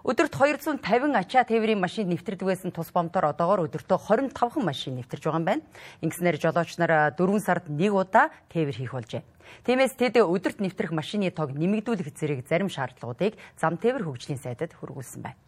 Өдөрт 0.03 0.35
250 0.35 1.15
ачаа 1.15 1.47
тээврийн 1.47 1.79
машин 1.79 2.11
нэвтэрдэг 2.11 2.43
байсан 2.43 2.75
тус 2.75 2.91
бомтоор 2.91 3.31
одоогоор 3.31 3.71
өдөртөө 3.71 4.35
25хан 4.35 4.67
машин 4.67 4.99
нэвтэрж 4.99 5.31
байгаа 5.31 5.39
юм 5.39 5.47
байна. 5.47 5.63
Ингэснээр 6.03 6.43
жолооч 6.43 6.75
нар 6.75 7.15
4 7.15 7.39
сард 7.39 7.71
нэг 7.71 7.95
удаа 7.95 8.35
тээвэр 8.51 8.83
хийх 8.83 8.91
болжээ. 8.91 9.23
Тиймээс 9.63 9.95
тэд 9.95 10.19
өдөрт 10.19 10.59
нэвтрэх 10.59 10.91
машины 10.91 11.31
тог 11.31 11.55
нэмэгдүүлэх 11.55 12.11
зэрэг 12.19 12.43
зарим 12.51 12.67
шаардлагуудыг 12.67 13.39
зам 13.55 13.79
тээвэр 13.79 14.03
хөгжлийн 14.03 14.43
сайдад 14.43 14.75
хүргүүлсэн 14.75 15.23
байна. 15.23 15.39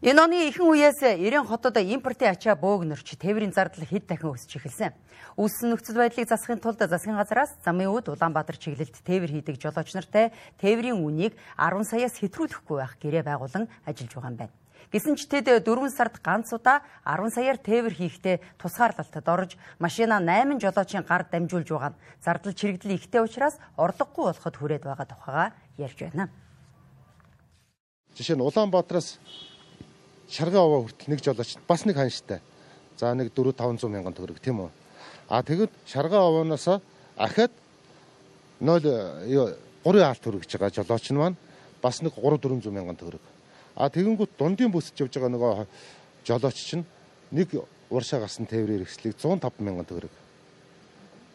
Энэ 0.00 0.16
оны 0.16 0.48
ихэнх 0.48 0.64
үеэс 0.64 1.20
90 1.20 1.44
хотод 1.44 1.76
импортын 1.76 2.32
ачаа 2.32 2.56
бөөгнөрч 2.56 3.20
тээврийн 3.20 3.52
зардал 3.52 3.84
хэд 3.84 4.08
дахин 4.08 4.32
өсөж 4.32 4.56
эхэлсэн. 4.56 4.96
Үүссэн 5.36 5.76
нөхцөл 5.76 6.00
байдлыг 6.00 6.24
засахын 6.24 6.56
тулд 6.56 6.80
засгийн 6.80 7.20
газраас 7.20 7.52
замын 7.60 7.92
үд 7.92 8.08
Улаанбаатар 8.08 8.56
чиглэлд 8.56 8.96
тээвэр 8.96 9.28
хийдэг 9.28 9.60
жолооч 9.60 9.92
нартай 9.92 10.32
тээврийн 10.56 10.96
үнийг 10.96 11.36
10 11.60 11.84
саяас 11.84 12.16
хэтрүүлэхгүй 12.16 12.76
байх 12.80 12.96
гэрээ 12.96 13.28
байгуулан 13.28 13.68
ажиллаж 13.84 14.12
байгаа 14.16 14.32
юм 14.32 14.38
байна. 14.40 14.56
Гэсэн 14.88 15.20
ч 15.20 15.28
тэд 15.28 15.68
4 15.68 15.68
сард 15.92 16.16
ганц 16.24 16.48
удаа 16.48 16.80
10 17.04 17.36
саяар 17.36 17.60
тээвэр 17.60 17.92
хийхдээ 17.92 18.56
тусгаарлалтад 18.56 19.28
орж 19.28 19.60
машина 19.76 20.16
8 20.16 20.64
жолоочийн 20.64 21.04
гар 21.04 21.28
дамжуулж 21.28 21.68
байгаа 21.68 21.92
нь 21.92 22.00
зардал 22.24 22.56
чирэгдэл 22.56 22.96
ихтэй 22.96 23.20
учраас 23.20 23.60
орлогогүй 23.76 24.32
болоход 24.32 24.56
хүрээд 24.56 24.84
байгаа 24.88 25.04
тухайга 25.04 25.52
ярьж 25.76 26.08
байна. 26.08 26.32
Жишээ 28.16 28.40
нь 28.40 28.42
Улаанбаатараас 28.48 29.20
шаргаа 30.30 30.62
овоо 30.62 30.86
хүртэл 30.86 31.10
нэг 31.10 31.20
жолооч 31.20 31.58
бас 31.66 31.84
нэг 31.84 31.96
ханштай. 31.98 32.40
За 32.96 33.14
нэг 33.14 33.34
4 33.34 33.52
500 33.52 33.90
мянган 33.90 34.14
төгрөг 34.14 34.38
тийм 34.38 34.62
үү. 34.62 34.70
А 35.28 35.42
тэгэд 35.42 35.70
шаргаа 35.86 36.30
овооноос 36.30 36.80
ахад 37.18 37.50
0 38.60 39.26
юу 39.26 39.50
3 39.84 40.02
алт 40.06 40.22
хүргэж 40.22 40.50
байгаа 40.54 40.70
жолооч 40.70 41.10
нь 41.10 41.18
маань 41.18 41.36
бас 41.82 42.02
нэг 42.02 42.14
3 42.14 42.38
400 42.38 42.70
мянган 42.70 42.96
төгрөг. 42.96 43.22
А 43.74 43.90
тэгэнгүүт 43.90 44.38
дундын 44.38 44.70
бүсэж 44.70 45.02
явж 45.02 45.18
байгаа 45.18 45.34
нөгөө 45.34 45.66
жолооч 46.24 46.58
чинь 46.62 46.86
нэг 47.34 47.50
уршаа 47.90 48.20
гасан 48.22 48.46
тээврийн 48.46 48.86
хэрэгслийг 48.86 49.18
105 49.18 49.58
мянган 49.58 49.86
төгрөг. 49.88 50.14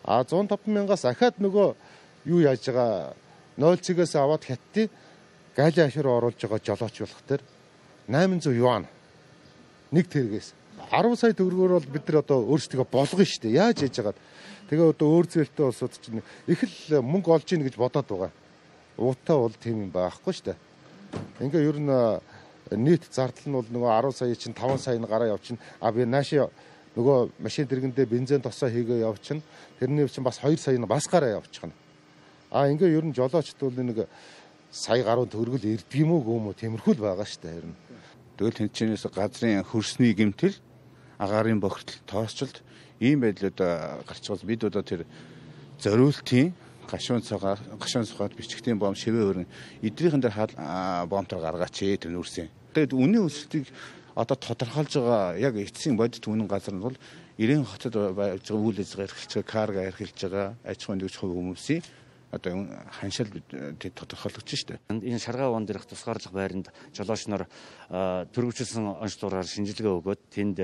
А 0.06 0.24
105 0.24 0.72
мянгаас 0.72 1.04
ахаад 1.04 1.36
нөгөө 1.44 1.76
юу 2.32 2.40
яаж 2.40 2.64
байгаа 2.70 3.12
0 3.58 3.82
цэгээс 3.82 4.16
аваад 4.16 4.44
хятадын 4.46 4.90
галийн 5.56 5.88
ашир 5.88 6.08
оруулж 6.08 6.40
байгаа 6.40 6.62
жолооч 6.64 6.96
болох 7.02 7.22
төр 7.28 7.42
800 8.08 8.54
юан 8.56 8.86
нэг 9.92 10.08
тэргээс 10.10 10.54
10 10.92 11.18
сая 11.18 11.34
төгрөгөөр 11.34 11.74
бол 11.76 11.88
бид 11.90 12.08
нар 12.08 12.22
одоо 12.22 12.46
өөрсдөө 12.46 12.86
болгоно 12.92 13.26
шүү 13.26 13.42
дээ. 13.50 13.58
Яаж 13.58 13.82
яж 13.82 13.96
хагаад 13.98 14.20
тэгээ 14.70 14.92
одоо 14.94 15.08
өөр 15.18 15.26
зээлтэй 15.26 15.66
улсууд 15.66 15.94
чинь 15.98 16.22
их 16.48 16.62
л 16.62 17.02
мөнгө 17.02 17.34
олж 17.34 17.48
ийн 17.52 17.66
гэж 17.66 17.76
бодоод 17.76 18.06
байгаа. 18.06 18.32
Уутаа 18.98 19.38
бол 19.42 19.56
тийм 19.58 19.90
юм 19.90 19.92
байхгүй 19.92 20.34
шүү 20.34 20.46
дээ. 20.54 20.58
Ингээ 21.42 21.66
ер 21.66 21.80
нь 21.82 22.86
нийт 22.86 23.10
зардал 23.10 23.50
нь 23.50 23.58
бол 23.58 23.70
нөгөө 23.70 23.92
10 24.14 24.14
сая 24.14 24.36
чинь 24.36 24.54
5 24.54 24.78
сая 24.78 25.00
нь 25.00 25.10
гараа 25.10 25.34
явчихна. 25.34 25.58
А 25.82 25.92
би 25.92 26.06
нааши 26.06 26.46
нөгөө 26.96 27.34
машин 27.40 27.66
дэргэндээ 27.66 28.06
бензин 28.06 28.42
тосоо 28.42 28.70
хийгээ 28.70 29.06
явчихна. 29.10 29.42
Тэрний 29.80 30.08
чинь 30.08 30.24
бас 30.24 30.38
2 30.38 30.58
сая 30.58 30.78
нь 30.78 30.86
бас 30.86 31.10
гараа 31.10 31.42
явчихна. 31.42 31.74
А 32.52 32.70
ингээ 32.70 32.94
ер 32.94 33.06
нь 33.06 33.14
жолоочд 33.14 33.58
бол 33.60 33.74
нэг 33.74 34.08
сая 34.76 35.08
гаруй 35.08 35.24
төгрөгөл 35.32 35.80
ирдэг 35.80 36.04
юм 36.04 36.12
уу 36.12 36.22
гүм 36.28 36.52
үү 36.52 36.60
тиймэрхүү 36.60 37.00
л 37.00 37.06
байгаа 37.08 37.24
шүү 37.24 37.48
дээ. 37.48 37.64
Тэгэл 38.36 38.60
тэнцэнээс 38.60 39.08
газрын 39.08 39.64
хөрсний 39.64 40.12
гэмтэл 40.12 40.60
агарын 41.16 41.64
бохирдол 41.64 41.96
тоосчлт 42.04 42.60
ийм 43.00 43.24
байдлууд 43.24 43.56
гарч 43.56 44.24
байгаа 44.28 44.44
бид 44.44 44.68
одоо 44.68 44.84
тэр 44.84 45.08
зориултын 45.80 46.52
гашуун 46.92 47.24
цагаа 47.24 47.56
гашуун 47.80 48.04
цагаад 48.04 48.36
бичгтийн 48.36 48.76
бом 48.76 49.00
шивээ 49.00 49.24
хөрөн 49.24 49.48
эдрийнхэн 49.80 50.20
дээр 50.20 50.36
хаал 50.36 51.08
бомтор 51.08 51.40
гаргаач 51.40 51.80
ээ 51.80 52.04
тэр 52.04 52.12
нүрсэн. 52.12 52.52
Тэгэд 52.76 52.92
үнийн 53.00 53.32
өсөлтийг 53.32 53.72
одоо 54.12 54.36
тодорхойлж 54.36 54.92
байгаа 55.00 55.40
яг 55.40 55.56
эцсийн 55.56 55.96
бодит 55.96 56.28
үнэн 56.28 56.52
газар 56.52 56.76
нь 56.76 56.84
бол 56.84 57.00
90 57.40 57.64
хотод 57.64 57.96
байж 58.12 58.44
байгаа 58.44 58.68
үйл 58.68 58.84
ажиллагаа 58.84 59.08
эрхэлж 59.08 59.32
байгаа 59.40 59.52
карга 59.56 59.88
эрхэлж 59.88 60.20
байгаа 60.20 60.48
аж 60.68 60.80
ахуйн 60.84 61.00
нэгж 61.00 61.16
хувь 61.16 61.32
хүмүүсийн 61.32 61.84
одоо 62.36 62.68
ханшил 63.00 63.32
тодорхойлогдсон 63.80 64.60
шүү 64.60 64.70
дээ. 64.76 65.08
Энэ 65.08 65.24
шаргаа 65.24 65.56
вон 65.56 65.66
дээрх 65.66 65.88
тусгаарлах 65.88 66.36
байранд 66.36 66.68
жолооч 66.92 67.28
нар 67.32 67.48
төрөвчлсөн 68.36 69.00
онцлогоор 69.00 69.48
шинжилгээ 69.48 69.96
өгөөд 69.96 70.22
тэнд 70.30 70.58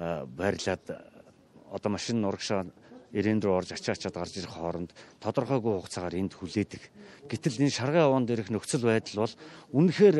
байрлаад 0.00 0.84
одоо 1.68 1.90
машин 1.92 2.24
урагшаа 2.24 2.64
ирээн 3.12 3.42
рүү 3.42 3.54
орж 3.54 3.70
ачаа 3.74 3.94
ачаад 3.94 4.16
гарч 4.16 4.34
ирэх 4.38 4.54
хооронд 4.54 4.90
тодорхойгүй 5.20 5.82
хугацаагаар 5.82 6.18
энд 6.18 6.32
хүлээдэг. 6.34 6.82
Гэтэл 7.26 7.66
энэ 7.66 7.74
шаргын 7.74 8.06
овоон 8.06 8.26
дээрх 8.26 8.50
нөхцөл 8.54 8.86
байдал 8.86 9.26
бол 9.26 9.34
үнэхээр 9.74 10.16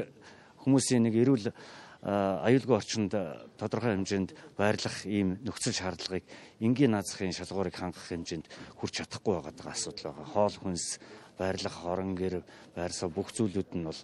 хүмүүсийн 0.67 1.07
нэг 1.07 1.15
эрүүл 1.17 1.55
аюулгүй 2.01 2.77
орчинд 2.81 3.13
тодорхой 3.61 3.93
хэмжээнд 3.93 4.33
байрлах 4.57 5.05
ийм 5.05 5.37
нөхцөл 5.45 5.77
шаардлагыг 5.77 6.25
энгийн 6.57 6.97
наазахын 6.97 7.37
шалгуурыг 7.37 7.77
хангах 7.77 8.09
хэмжээнд 8.09 8.49
хүрч 8.81 9.05
чадахгүй 9.05 9.37
байгаа 9.37 9.69
асуудал 9.69 10.17
байгаа. 10.17 10.33
Хоол 10.33 10.57
хүнс 10.57 10.97
байрлах 11.37 11.77
хорон 11.77 12.17
гэр 12.17 12.41
байрсаа 12.73 13.13
бүх 13.13 13.33
зүйлүүд 13.37 13.77
нь 13.77 13.85
бол 13.85 14.01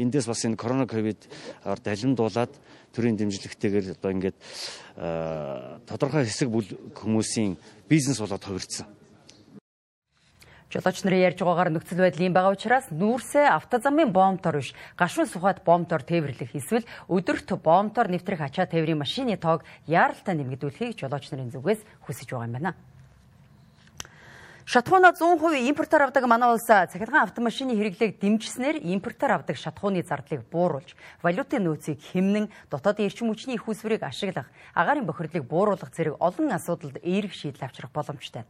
эндээс 0.00 0.26
бас 0.28 0.44
энэ 0.48 0.56
корона 0.56 0.88
ковид 0.88 1.28
далимдуулаад 1.64 2.52
төрийн 2.96 3.20
дэмжлэгтэйгээр 3.20 4.00
одоо 4.00 4.10
ингээд 4.16 4.38
тодорхой 5.88 6.24
хэсэг 6.24 6.48
бүл 6.48 6.68
хүмүүсийн 6.96 7.56
бизнес 7.88 8.20
болоод 8.20 8.44
хувирсан. 8.44 8.88
Жолооч 10.66 10.98
нарын 11.06 11.30
ярьж 11.30 11.38
байгаагаар 11.38 11.70
нөхцөл 11.70 12.02
байдал 12.02 12.26
ийм 12.26 12.34
байгаа 12.34 12.58
учраас 12.58 12.90
нүүрсээ 12.90 13.46
автозамын 13.54 14.10
бомбтор 14.10 14.58
биш 14.58 14.74
гашуун 14.98 15.30
сухад 15.30 15.62
бомбтор 15.62 16.02
тээвэрлэх 16.02 16.58
эсвэл 16.58 16.90
өдөрт 17.06 17.54
бомбтор 17.62 18.10
нэвтрэх 18.10 18.42
ачаа 18.42 18.66
тээврийн 18.66 18.98
машины 18.98 19.38
тоог 19.38 19.62
яаралтай 19.86 20.34
нэмэгдүүлэхийг 20.34 20.98
жолооч 20.98 21.30
нарын 21.30 21.54
зүгээс 21.54 21.86
хүсэж 22.02 22.34
байгаа 22.34 22.50
юм 22.50 22.54
байна. 22.58 22.74
Шатхууна 24.66 25.12
100% 25.14 25.62
импортоор 25.70 26.10
авдаг 26.10 26.26
манай 26.26 26.50
улс 26.50 26.66
цахилгаан 26.66 27.30
автомашины 27.30 27.78
хэрэглээг 27.78 28.18
дэмжснээр 28.18 28.82
импортоор 28.82 29.38
авдаг 29.38 29.54
шатхууны 29.54 30.02
зардлыг 30.02 30.42
бууруулж, 30.50 30.98
валютын 31.22 31.62
нөөцийг 31.62 32.02
хэмнэн 32.02 32.50
дотоодын 32.66 33.06
эрчим 33.06 33.30
хүчний 33.30 33.54
их 33.54 33.68
усврыг 33.70 34.02
ашиглах, 34.02 34.50
агаарын 34.74 35.06
бохирдлыг 35.06 35.46
бууруулах 35.46 35.94
зэрэг 35.94 36.18
олон 36.18 36.50
асуудалд 36.50 36.98
эерэг 36.98 37.30
шийдэл 37.30 37.62
авчрах 37.62 37.94
боломжтой. 37.94 38.42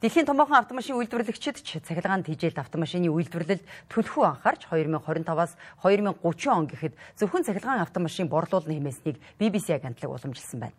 Дэлхийн 0.00 0.24
томоохон 0.24 0.56
автомашин 0.56 0.96
үйлдвэрлэгчид 0.96 1.60
ч 1.60 1.84
цахилгаан 1.84 2.24
тижээлт 2.24 2.64
автомашины 2.64 3.12
үйлдвэрлэлд 3.12 3.60
төлхөө 3.92 4.40
анхаарч 4.40 4.72
2025-аас 4.72 5.52
2030 5.84 6.48
он 6.48 6.64
гэхэд 6.64 6.96
зөвхөн 7.20 7.44
цахилгаан 7.44 7.84
автомашин 7.84 8.32
борлуулна 8.32 8.72
хэмээснийг 8.72 9.20
BBC 9.36 9.76
агентлаг 9.76 10.16
уламжилсан 10.16 10.64
байна. 10.64 10.76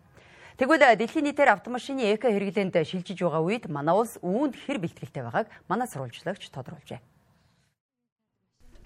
Тэгвэл 0.60 0.92
дэлхийн 0.92 1.24
нийтээр 1.24 1.56
автомашины 1.56 2.12
эко 2.12 2.28
хэрэглээнд 2.28 2.76
шилжиж 2.84 3.16
байгаа 3.24 3.40
үед 3.40 3.64
манай 3.72 3.96
улс 3.96 4.20
үүнд 4.20 4.60
хэр 4.60 4.76
бэлтгэлтэй 4.76 5.24
байгааг 5.24 5.48
манай 5.72 5.88
сурвалжлагч 5.88 6.52
тодруулжээ. 6.52 7.00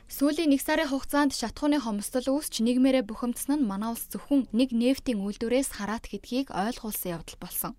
Сүүлийн 0.06 0.54
нэг 0.54 0.62
сарын 0.62 0.87
хугацаанд 0.87 1.34
шатхууны 1.34 1.82
хомсдол 1.82 2.30
үүсч 2.30 2.62
нийгмээрээ 2.62 3.02
бухимдсан 3.10 3.58
нь 3.58 3.66
манай 3.66 3.90
улс 3.90 4.06
зөвхөн 4.06 4.46
нэг 4.54 4.70
нефтийн 4.70 5.18
үйлдвэрээс 5.18 5.74
хараат 5.74 6.06
гэдгийг 6.06 6.54
ойлгуулсан 6.54 7.18
явдал 7.18 7.42
болсон. 7.42 7.74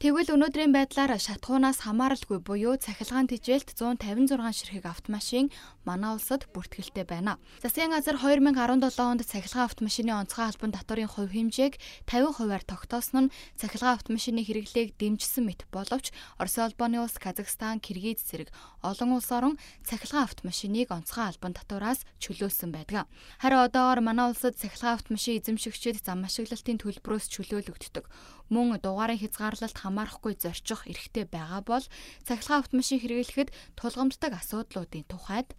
Тэгвэл 0.00 0.32
өнөөдрийн 0.32 0.72
байдлаар 0.72 1.20
шатхуунаас 1.20 1.84
хамааралгүй 1.84 2.40
буюу 2.40 2.80
цахилгаан 2.80 3.28
тижээлт 3.28 3.76
156 3.76 4.32
ширхэг 4.56 4.88
автомашин 4.88 5.52
манай 5.84 6.16
улсад 6.16 6.48
бүртгэлтэй 6.56 7.04
байна. 7.04 7.36
Засгийн 7.60 7.92
газар 7.92 8.16
2017 8.16 8.80
онд 8.96 9.20
цахилгаан 9.28 9.68
автомашины 9.68 10.16
онцгой 10.16 10.48
албан 10.48 10.72
татварын 10.72 11.04
хувь 11.04 11.36
хэмжээг 11.36 11.76
50%-аар 12.08 12.64
тогтоосон 12.64 13.28
нь 13.28 13.32
цахилгаан 13.60 14.00
автомашины 14.00 14.40
хэрэглээг 14.40 14.96
дэмжсэн 14.96 15.44
мэт 15.44 15.68
боловч 15.68 16.16
Орос 16.40 16.56
улбаны 16.56 17.04
улс, 17.04 17.20
Казахстан, 17.20 17.76
Киргиз 17.84 18.24
зэрэг 18.24 18.48
олон 18.80 19.20
улс 19.20 19.28
орон 19.28 19.60
цахилгаан 19.84 20.24
автомашиныг 20.24 20.88
онцгой 20.96 21.28
албан 21.28 21.52
татвараас 21.52 22.08
чөлөөлсөн 22.24 22.72
байдаг. 22.72 23.04
Харин 23.36 23.68
одоогоор 23.68 24.00
манай 24.00 24.32
улсад 24.32 24.56
цахилгаан 24.56 24.96
автомашин 24.96 25.36
эзэмшигчид 25.44 26.00
зам 26.00 26.24
ашиглалтын 26.24 26.80
төлбөрөөс 26.80 27.28
чөлөөлөгддөг 27.36 28.08
мөн 28.50 28.82
дугаарын 28.82 29.22
хязгаарлалт 29.22 29.78
хамаарахгүй 29.78 30.34
зорчих 30.36 30.84
эрхтэй 30.90 31.24
байгаа 31.24 31.62
бол 31.62 31.84
цахилгаан 32.26 32.62
автомашин 32.66 33.00
хэрэглэхэд 33.00 33.48
тулгамддаг 33.78 34.32
асуудлуудын 34.36 35.06
тухайд 35.08 35.54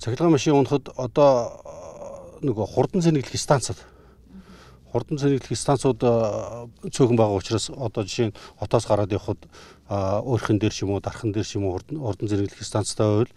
цахилгаан 0.00 0.34
машин 0.34 0.56
унахад 0.56 0.88
одоо 0.96 1.60
нөгөө 2.40 2.66
хурдан 2.72 3.04
зэниглэх 3.04 3.36
станцад 3.36 3.78
хурдан 4.90 5.18
зэниглэх 5.20 5.54
станцууд 5.54 6.00
цөөхөн 6.90 7.16
байгаа 7.20 7.38
учраас 7.38 7.70
одоо 7.70 8.02
жишээ 8.02 8.32
нь 8.32 8.36
хотоос 8.58 8.88
гараад 8.88 9.12
явхад 9.12 9.44
өөрхөн 9.86 10.58
дээр 10.58 10.74
ч 10.74 10.82
юм 10.82 10.96
уу 10.96 11.04
дархан 11.04 11.30
дээр 11.30 11.46
ч 11.46 11.60
юм 11.60 11.70
уу 11.70 11.78
хурдан 11.78 12.26
зэниглэх 12.26 12.64
станцтай 12.64 13.06
байвал 13.06 13.32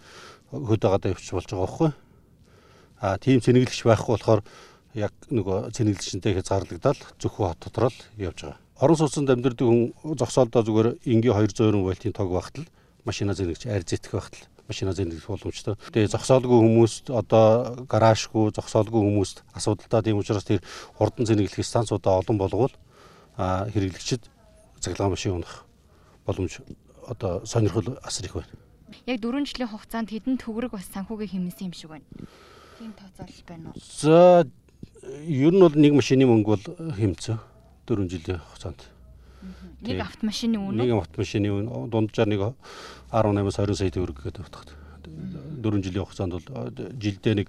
хөдөөгаадаа 0.50 1.14
явчих 1.14 1.34
болж 1.34 1.46
байгаа 1.46 1.62
байхгүй. 1.66 1.90
А 2.98 3.18
тийм 3.18 3.38
зэниглэгч 3.38 3.80
байхгүй 3.86 4.12
болохоор 4.18 4.40
яг 4.94 5.12
нөгөө 5.30 5.74
цэнэглэгчэнтэй 5.74 6.38
хязгаарлагдаад 6.38 6.98
зөвхөн 7.18 7.46
хот 7.50 7.60
дотор 7.66 7.90
л 7.90 7.98
явж 8.18 8.38
байгаа. 8.46 8.58
Орон 8.78 8.98
сууцнд 8.98 9.30
амьдардаг 9.30 9.66
хүн 9.66 9.94
зогсоолдоо 10.18 10.62
зүгээр 10.62 10.88
энгийн 11.02 11.34
200 11.34 11.82
вольтын 11.82 12.14
тог 12.14 12.30
багтал 12.30 12.66
машина 13.04 13.34
зэнэгч 13.34 13.66
арь 13.66 13.82
зэтэх 13.82 14.14
багтал 14.14 14.46
машина 14.68 14.94
зэнэгдэх 14.94 15.26
боломжтой. 15.26 15.74
Тэгээ 15.92 16.14
зогсоолгүй 16.14 16.58
хүмүүст 16.62 17.10
одоо 17.10 17.84
гараажгүй 17.90 18.54
зогсоолгүй 18.54 19.02
хүмүүст 19.02 19.42
асуудалтай 19.52 20.02
тийм 20.02 20.18
учраас 20.22 20.46
тэр 20.46 20.62
хурдан 20.96 21.26
зэнэглэх 21.26 21.66
станцуудаа 21.66 22.22
олон 22.22 22.38
болгоул 22.38 22.74
а 23.36 23.66
хэрэглэгчид 23.68 24.30
цахилгаан 24.80 25.10
машин 25.10 25.42
унах 25.42 25.66
боломж 26.24 26.62
одоо 27.06 27.44
сонирхол 27.44 27.98
асар 28.02 28.26
их 28.26 28.34
байна. 28.34 28.54
Яг 29.06 29.20
4 29.20 29.44
жилийн 29.44 29.68
хугацаанд 29.68 30.10
хэдэн 30.10 30.38
төгрөг 30.38 30.72
бас 30.72 30.88
санхүүгийн 30.94 31.50
хэмнэсэн 31.52 31.68
юм 31.68 31.74
шиг 31.74 31.90
байна. 31.90 32.06
Тийм 32.78 32.92
тооцоолол 32.96 33.44
байна 33.46 33.68
уу? 33.68 33.76
За 33.76 34.46
ер 35.28 35.52
нь 35.52 35.60
бол 35.60 35.74
нэг 35.74 35.92
машины 35.94 36.24
мөнгө 36.26 36.50
бол 36.50 36.64
хэмцээ 36.96 37.38
4 37.86 38.08
жилийн 38.08 38.40
хугацаанд. 38.40 38.80
Нэг 39.84 40.00
автомашины 40.00 40.56
үнэ. 40.56 40.84
Нэг 40.84 40.90
автомашины 40.96 41.48
үнэ 41.52 41.88
дунджаар 41.92 42.28
нэг 42.28 42.40
18-аас 43.12 43.58
20 43.60 43.76
сая 43.76 43.92
төгрөг 43.92 44.24
гэдэг 44.24 44.44
утгатай. 44.48 44.76
4 45.60 45.84
жилийн 45.84 46.04
хугацаанд 46.04 46.32
бол 46.40 46.72
жилдээ 46.96 47.34
нэг 47.44 47.48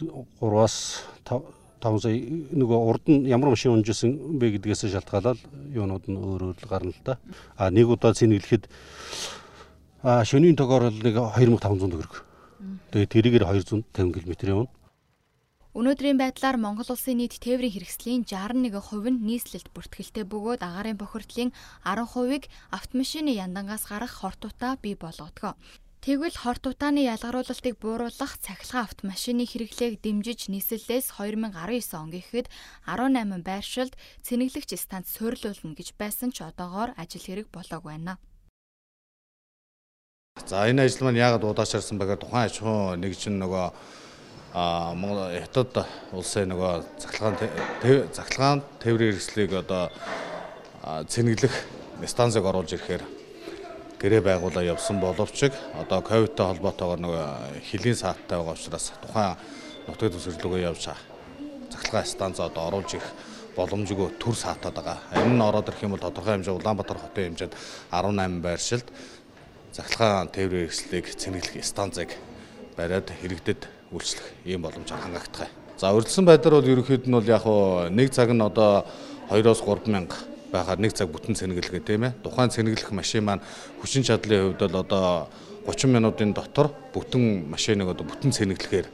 3-аас 0.00 1.04
5 1.28 2.00
сая 2.00 2.16
нөгөө 2.56 2.78
урд 2.88 3.04
нь 3.08 3.28
ямар 3.28 3.52
машин 3.52 3.76
унжсэн 3.76 4.40
бэ 4.40 4.56
гэдгээс 4.56 4.88
шалтгаалаад 4.88 5.40
юунууд 5.76 6.04
нь 6.08 6.16
өөр 6.16 6.56
өөр 6.56 6.68
гарна 6.68 6.92
л 6.92 7.04
да. 7.04 7.20
А 7.56 7.68
нэг 7.68 7.88
удаа 7.88 8.16
цэнэглэхэд 8.16 8.68
а 10.02 10.24
шөнийн 10.24 10.56
тогоор 10.56 10.88
бол 10.88 11.00
нэг 11.04 11.16
2500 11.16 11.92
төгрөг. 11.92 12.14
Тэгээ 12.92 13.12
тэрийгээр 13.12 13.44
250 13.44 13.84
км 13.92 14.32
явна. 14.48 14.68
Өнөөдрийн 15.70 16.18
байдлаар 16.18 16.58
Монгол 16.58 16.90
улсын 16.90 17.22
нийт 17.22 17.38
тээврийн 17.38 17.70
хэрэгслийн 17.70 18.26
61% 18.26 18.74
нь 19.06 19.22
нийслэлд 19.22 19.70
бүртгэлтэй 19.70 20.26
бөгөөд 20.26 20.66
агаарын 20.66 20.98
бохирдлын 20.98 21.54
10%-ыг 21.86 22.50
автомашины 22.74 23.30
яндангаас 23.38 23.86
гарах 23.86 24.18
хортуудаа 24.18 24.82
бий 24.82 24.98
болгодгоо. 24.98 25.54
Тэгвэл 26.02 26.34
хорт 26.42 26.66
утааны 26.66 27.06
ялгаруулалтыг 27.06 27.78
бууруулах 27.78 28.34
цахилгаан 28.42 28.88
автомашины 28.90 29.46
хэрэглээг 29.46 30.02
дэмжиж 30.02 30.50
нийслэлээс 30.50 31.14
2019 31.22 31.54
он 31.94 32.10
гэхэд 32.18 32.50
18 32.90 33.46
байршилд 33.46 33.94
цэнэглэгч 34.26 34.74
станц 34.74 35.06
суйрлуулна 35.14 35.78
гэж 35.78 35.94
байсан 35.94 36.34
ч 36.34 36.42
одоогоор 36.42 36.98
ажил 36.98 37.22
хэрэг 37.22 37.46
болоог 37.54 37.86
байна. 37.86 38.18
За 40.50 40.66
энэ 40.66 40.90
ажил 40.90 41.06
маань 41.06 41.22
яагаад 41.22 41.46
удаашаарсан 41.46 41.94
бэхээр 42.00 42.18
тухайн 42.18 42.48
аж 42.48 42.58
ахуйн 42.58 43.04
нэг 43.04 43.14
чинь 43.14 43.38
нөгөө 43.38 43.66
Монгол 44.52 45.30
хятад 45.30 45.86
улсын 46.10 46.50
нөгөө 46.50 46.82
цахилгаан 46.98 47.36
цахилгаан 48.10 48.62
тээврийн 48.82 49.14
хэрэгслийг 49.14 49.54
одоо 49.62 49.94
цэнэглэх 51.06 51.54
станцыг 52.10 52.42
оруулж 52.42 52.74
ирэхээр 52.74 53.04
гэрээ 54.02 54.22
байгуулаа 54.26 54.64
явсан 54.66 54.98
боловч 54.98 55.54
одоо 55.78 56.02
ковидтай 56.02 56.46
холбоотойгоор 56.50 56.98
нөгөө 56.98 57.26
хөлийн 57.62 57.94
сааттай 57.94 58.42
байгаа 58.42 58.58
учраас 58.58 58.90
тухайн 58.98 59.38
нутгийн 59.86 60.14
төсөрлөгөө 60.18 60.60
явж 60.66 60.98
цахилгаан 61.70 62.10
станц 62.10 62.42
одоо 62.42 62.74
оруулж 62.74 62.98
ирэх 62.98 63.06
боломжгүй 63.54 64.18
төр 64.18 64.34
саатаад 64.34 64.74
байгаа. 64.74 64.98
Энэ 65.14 65.36
нь 65.38 65.46
ороод 65.46 65.68
ирэх 65.70 65.82
юм 65.86 65.94
бол 65.94 66.02
тодорхой 66.02 66.42
хэмжээ 66.42 66.58
Улаанбаатар 66.58 66.98
хотын 66.98 67.38
хэмжээнд 67.38 67.54
18 67.94 68.42
байршилд 68.42 68.88
цахилгаан 69.70 70.28
тээврийн 70.34 70.66
хэрэгслийг 70.66 71.06
цэнэглэх 71.14 71.62
станцыг 71.62 72.10
бариад 72.74 73.10
хэрэгдэд 73.14 73.79
үйлчлэх 73.92 74.26
ийм 74.46 74.62
боломж 74.62 74.90
хангагдах. 74.90 75.50
За 75.78 75.92
урьдчилан 75.92 76.26
байдлаар 76.26 76.60
бол 76.60 76.72
ерөнхийд 76.72 77.06
нь 77.06 77.16
бол 77.16 77.26
яг 77.26 77.44
нэг 77.90 78.10
цаг 78.10 78.30
нь 78.30 78.40
одоо 78.42 78.84
2-оос 79.30 79.62
3 79.62 79.90
мянга 79.90 80.16
байхаар 80.52 80.78
нэг 80.78 80.92
цаг 80.92 81.08
бүтэн 81.10 81.34
цэнэглэгээ 81.34 81.82
тийм 81.86 82.04
ээ. 82.04 82.12
Тухайн 82.22 82.50
цэнэглэх 82.50 82.90
машин 82.92 83.24
маань 83.24 83.42
хүчин 83.80 84.02
чадлын 84.02 84.54
хувьд 84.54 84.62
бол 84.70 84.82
одоо 84.82 85.28
30 85.66 85.90
минутын 85.90 86.34
дотор 86.34 86.70
бүтэн 86.94 87.50
машиныг 87.50 87.88
одоо 87.94 88.06
бүтэн 88.06 88.34
цэнэглэхээр 88.34 88.86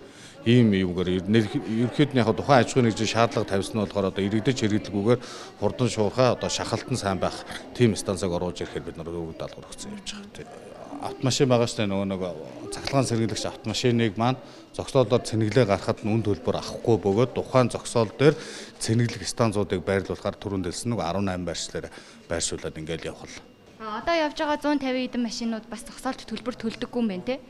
ийм 0.46 0.70
юмгээр 0.72 1.09
ерөнхийд 1.26 2.14
нь 2.14 2.20
яг 2.22 2.30
тухайн 2.30 2.62
аж 2.62 2.70
ахуйн 2.70 2.87
нэгжийн 2.87 3.11
шаардлага 3.11 3.50
тавьсан 3.50 3.74
нь 3.74 3.82
болохоор 3.82 4.14
одоо 4.14 4.22
иргэдэж 4.22 4.62
хэрэглэгүүгээр 4.62 5.20
хурдан 5.59 5.88
шуурхаа 5.90 6.38
одоо 6.38 6.48
шахалтан 6.48 6.96
сайн 6.96 7.18
байх 7.18 7.35
тийм 7.74 7.98
станцыг 7.98 8.30
оруулж 8.30 8.62
ирэхээр 8.62 8.87
бид 8.87 8.96
нар 8.96 9.11
өвөг 9.11 9.35
даалгавар 9.35 9.66
өгсөн 9.66 9.90
явж 9.90 10.14
байгаа. 10.14 10.76
автомашин 11.02 11.48
байгаа 11.50 11.66
штэ 11.66 11.87
нөгөө 11.90 12.06
нөгөө 12.14 12.30
цахилгаан 12.72 13.06
сэргийлэгч 13.11 13.44
автомашиныг 13.46 14.14
маань 14.16 14.38
зогсоолоор 14.76 15.24
цэнэглээ 15.24 15.64
гарахад 15.64 16.04
нь 16.04 16.12
үн 16.12 16.20
төлбөр 16.20 16.60
авахгүй 16.60 16.96
бөгөөд 17.00 17.32
тухайн 17.32 17.72
зогсоол 17.72 18.12
дээр 18.12 18.36
цэнэглэх 18.76 19.24
станцуудыг 19.24 19.80
байрлуулахаар 19.80 20.36
түрүүнд 20.36 20.68
хэлсэн 20.68 20.92
нэг 20.92 21.00
18 21.00 21.48
байршлаар 21.48 21.86
байршуулад 22.28 22.76
ингээл 22.76 23.08
явах 23.08 23.24
л. 23.24 23.40
А 23.80 24.04
одоо 24.04 24.14
явж 24.14 24.36
байгаа 24.36 24.60
150 24.60 25.08
эдэн 25.08 25.22
машинууд 25.24 25.64
бас 25.72 25.80
зогсоолт 25.88 26.28
төлбөр 26.28 26.60
төлдөггүй 26.60 27.00
юм 27.00 27.08
байна 27.08 27.24
те. 27.24 27.40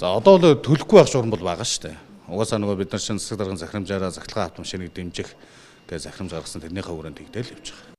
За 0.00 0.16
одоо 0.16 0.40
л 0.40 0.56
төлөхгүй 0.64 0.96
байх 0.96 1.12
шуурм 1.12 1.28
бол 1.28 1.44
байгаа 1.44 1.68
штэ. 1.68 1.92
Угаасаа 2.24 2.56
нөгөө 2.56 2.76
бид 2.80 2.92
нар 2.92 3.04
шинэ 3.04 3.20
засаг 3.20 3.36
даргын 3.36 3.60
захирамжаараа 3.60 4.10
захилгаан 4.16 4.48
автомашиныг 4.48 4.96
дэмжих 4.96 5.28
гэж 5.92 6.08
захирамж 6.08 6.32
гаргасан 6.32 6.64
тэрнийхээ 6.64 6.94
хүрээнд 6.94 7.18
тэгдэл 7.20 7.52
явж 7.52 7.68
байгаа. 7.68 7.89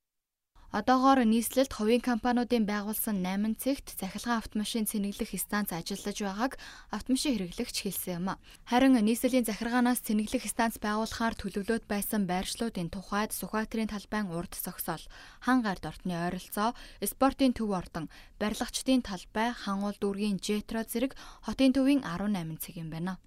Одоогоор 0.72 1.28
нийслэлд 1.28 1.68
хувийн 1.76 2.00
компаниудын 2.00 2.64
байгуулсан 2.64 3.20
8 3.20 3.60
цэгт 3.60 3.92
захилгаан 4.00 4.40
автомашин 4.40 4.88
цэнэглэх 4.88 5.36
станц 5.36 5.76
ажиллаж 5.76 6.18
байгааг 6.24 6.54
автомашин 6.96 7.36
хэрэглэгч 7.36 7.76
хэлсэн 7.84 8.24
юм. 8.24 8.28
Харин 8.72 8.96
нийслэлийн 8.96 9.44
захиргаанаас 9.44 10.00
цэнэглэх 10.08 10.48
станц 10.48 10.80
байгуулахаар 10.80 11.36
төлөвлөд 11.36 11.92
байсан 11.92 12.24
байршлуудын 12.24 12.88
тухайд 12.88 13.36
Сүхбаатарын 13.36 13.92
талбайн 13.92 14.32
урд 14.32 14.56
зогсоол, 14.56 15.04
хан 15.44 15.60
гард 15.60 15.84
ортны 15.84 16.16
ойролцоо, 16.16 16.72
спортын 17.04 17.52
төв 17.52 17.76
ордон, 17.76 18.08
барилгачдын 18.40 19.04
талбай, 19.04 19.52
хан 19.52 19.84
уул 19.84 20.00
дүүргийн 20.00 20.40
жетро 20.40 20.88
зэрэг 20.88 21.20
хотын 21.44 21.76
төвийн 21.76 22.00
18 22.08 22.64
цэг 22.64 22.80
юм 22.80 22.96
байна. 22.96 23.20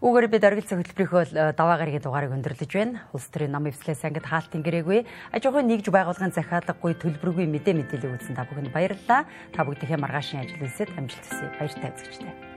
Үүгээр 0.00 0.32
бид 0.32 0.44
оргил 0.48 0.64
хөтөлбөрийнхөө 0.64 1.52
даваа 1.60 1.76
гарагийн 1.76 2.00
дугаарыг 2.00 2.32
өндөрлөж 2.32 2.72
байна. 2.72 3.04
Улс 3.12 3.28
төрийн 3.28 3.52
нам 3.52 3.68
эвслээс 3.68 4.00
ангид 4.08 4.24
хаалтын 4.24 4.64
гэрээгүй 4.64 5.04
ажихуйн 5.36 5.68
нэгж 5.68 5.92
байгууллагын 5.92 6.32
захиалгагүй 6.32 6.96
төлбөргүй 6.96 7.44
мэдээ 7.44 7.76
мэдээлэл 7.84 8.16
өгсөн 8.16 8.32
та 8.32 8.48
бүхэнд 8.48 8.72
баярлалаа. 8.72 9.28
Та 9.52 9.60
бүгдийнхээ 9.60 10.00
маргаашийн 10.00 10.48
ажил 10.48 10.64
үйлсэд 10.64 10.96
амжилт 10.96 11.20
хүсье. 11.28 11.52
Баяртай 11.60 11.92
үзэгчдээ. 11.92 12.49